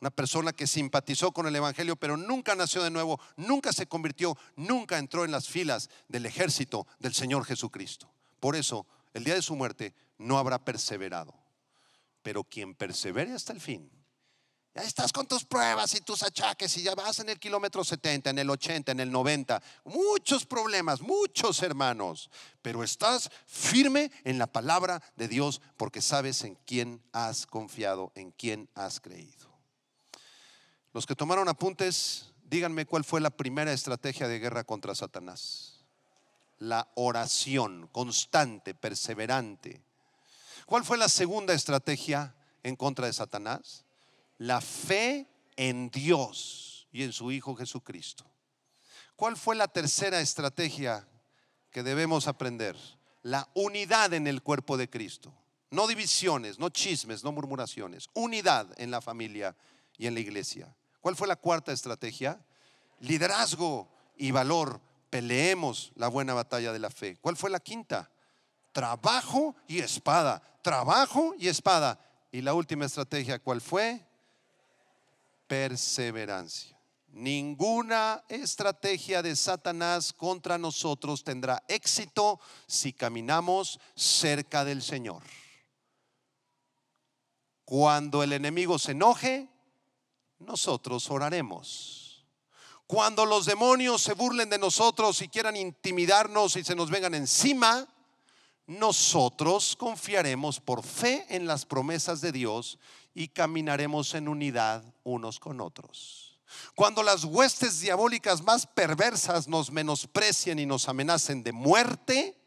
[0.00, 4.36] Una persona que simpatizó con el Evangelio pero nunca nació de nuevo, nunca se convirtió,
[4.56, 8.10] nunca entró en las filas del ejército del Señor Jesucristo.
[8.38, 11.39] Por eso, el día de su muerte no habrá perseverado.
[12.22, 13.90] Pero quien persevere hasta el fin,
[14.72, 18.30] Ya estás con tus pruebas y tus achaques y ya vas en el kilómetro 70,
[18.30, 19.60] en el 80, en el 90.
[19.84, 22.30] Muchos problemas, muchos hermanos.
[22.62, 28.30] Pero estás firme en la palabra de Dios porque sabes en quién has confiado, en
[28.30, 29.50] quién has creído.
[30.92, 35.84] Los que tomaron apuntes, díganme cuál fue la primera estrategia de guerra contra Satanás.
[36.58, 39.82] La oración constante, perseverante.
[40.70, 43.84] ¿Cuál fue la segunda estrategia en contra de Satanás?
[44.40, 48.24] la fe en Dios y en su Hijo Jesucristo.
[49.16, 51.06] ¿Cuál fue la tercera estrategia
[51.70, 52.74] que debemos aprender?
[53.22, 55.30] La unidad en el cuerpo de Cristo.
[55.70, 58.08] No divisiones, no chismes, no murmuraciones.
[58.14, 59.54] Unidad en la familia
[59.98, 60.74] y en la iglesia.
[61.02, 62.42] ¿Cuál fue la cuarta estrategia?
[63.00, 64.80] Liderazgo y valor.
[65.10, 67.18] Peleemos la buena batalla de la fe.
[67.20, 68.10] ¿Cuál fue la quinta?
[68.72, 70.42] Trabajo y espada.
[70.62, 71.98] Trabajo y espada.
[72.32, 74.06] Y la última estrategia, ¿cuál fue?
[75.50, 76.78] perseverancia.
[77.08, 82.38] Ninguna estrategia de Satanás contra nosotros tendrá éxito
[82.68, 85.24] si caminamos cerca del Señor.
[87.64, 89.48] Cuando el enemigo se enoje,
[90.38, 92.24] nosotros oraremos.
[92.86, 97.88] Cuando los demonios se burlen de nosotros y quieran intimidarnos y se nos vengan encima,
[98.70, 102.78] nosotros confiaremos por fe en las promesas de Dios
[103.12, 106.38] y caminaremos en unidad unos con otros.
[106.76, 112.40] Cuando las huestes diabólicas más perversas nos menosprecien y nos amenacen de muerte,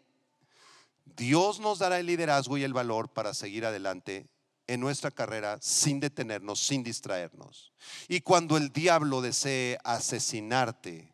[1.03, 4.30] Dios nos dará el liderazgo y el valor para seguir adelante
[4.65, 7.74] en nuestra carrera sin detenernos, sin distraernos.
[8.07, 11.11] Y cuando el diablo desee asesinarte,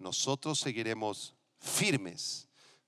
[0.00, 2.45] nosotros seguiremos firmes,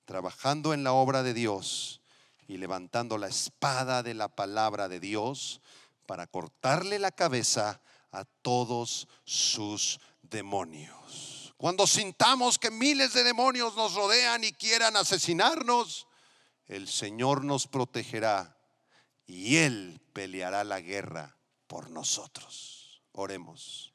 [0.08, 2.00] trabajando en la obra de Dios
[2.46, 5.60] y levantando la espada de la palabra de Dios
[6.06, 11.52] para cortarle la cabeza a todos sus demonios.
[11.58, 16.06] Cuando sintamos que miles de demonios nos rodean y quieran asesinarnos,
[16.68, 18.56] el Señor nos protegerá
[19.26, 21.36] y Él peleará la guerra
[21.66, 23.02] por nosotros.
[23.12, 23.92] Oremos.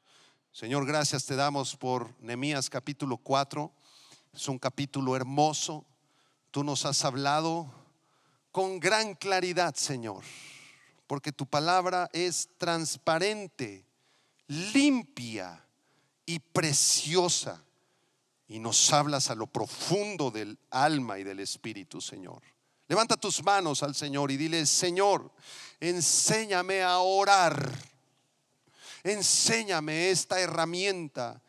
[0.52, 3.72] Señor, gracias te damos por Nehemías capítulo 4.
[4.32, 5.84] Es un capítulo hermoso.
[6.54, 7.68] Tú nos has hablado
[8.52, 10.22] con gran claridad, Señor
[11.06, 13.84] porque tu palabra es transparente,
[14.48, 15.64] limpia
[16.26, 17.62] y preciosa.
[18.48, 22.42] Y nos hablas a lo profundo del alma y del espíritu, Señor.
[22.88, 25.30] Levanta tus manos al Señor y dile, Señor,
[25.80, 27.72] enséñame a orar.
[29.02, 31.42] Enséñame esta herramienta,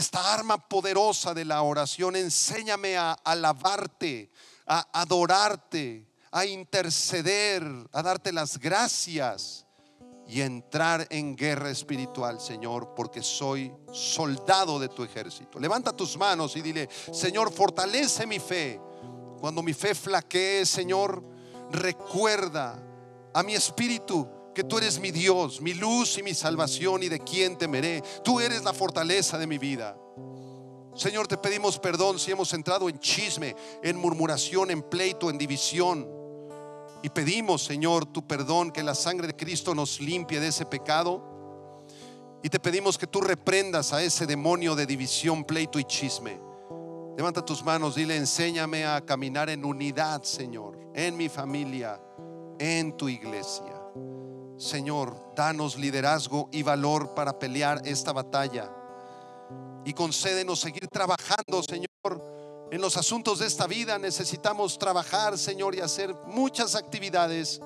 [0.00, 2.16] esta arma poderosa de la oración.
[2.16, 4.30] Enséñame a alabarte,
[4.66, 9.66] a adorarte, a interceder, a darte las gracias
[10.26, 15.58] y entrar en guerra espiritual, Señor, porque soy soldado de tu ejército.
[15.58, 18.80] Levanta tus manos y dile, Señor, fortalece mi fe.
[19.38, 21.22] Cuando mi fe flaquee, Señor,
[21.70, 22.82] recuerda
[23.34, 24.26] a mi espíritu
[24.60, 28.02] que tú eres mi Dios, mi luz y mi salvación y de quien temeré.
[28.22, 29.96] Tú eres la fortaleza de mi vida.
[30.94, 36.06] Señor, te pedimos perdón si hemos entrado en chisme, en murmuración, en pleito, en división
[37.02, 41.22] y pedimos, Señor, tu perdón, que la sangre de Cristo nos limpie de ese pecado.
[42.42, 46.38] Y te pedimos que tú reprendas a ese demonio de división, pleito y chisme.
[47.16, 51.98] Levanta tus manos, dile, enséñame a caminar en unidad, Señor, en mi familia,
[52.58, 53.80] en tu iglesia.
[54.60, 58.70] Señor, danos liderazgo y valor para pelear esta batalla.
[59.84, 61.90] Y concédenos seguir trabajando, Señor
[62.70, 67.60] en los asuntos de esta vida necesitamos trabajar, Señor, y hacer muchas actividades.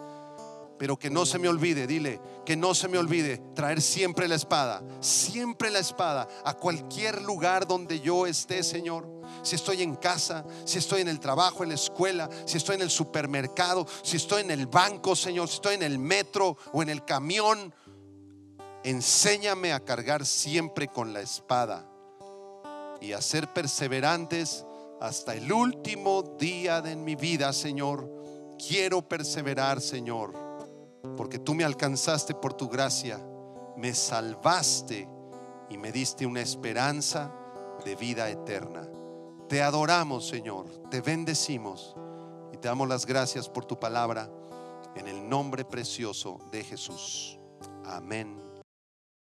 [0.78, 4.34] Pero que no se me olvide, dile, que no se me olvide traer siempre la
[4.34, 9.08] espada, siempre la espada a cualquier lugar donde yo esté, Señor.
[9.42, 12.82] Si estoy en casa, si estoy en el trabajo, en la escuela, si estoy en
[12.82, 16.88] el supermercado, si estoy en el banco, Señor, si estoy en el metro o en
[16.88, 17.72] el camión,
[18.82, 21.88] enséñame a cargar siempre con la espada
[23.00, 24.64] y a ser perseverantes
[25.00, 28.10] hasta el último día de mi vida, Señor.
[28.58, 30.32] Quiero perseverar, Señor,
[31.16, 33.18] porque tú me alcanzaste por tu gracia,
[33.76, 35.08] me salvaste
[35.70, 37.32] y me diste una esperanza
[37.84, 38.88] de vida eterna.
[39.48, 41.94] Te adoramos, Señor, te bendecimos
[42.52, 44.30] y te damos las gracias por tu palabra
[44.94, 47.38] en el nombre precioso de Jesús.
[47.84, 48.43] Amén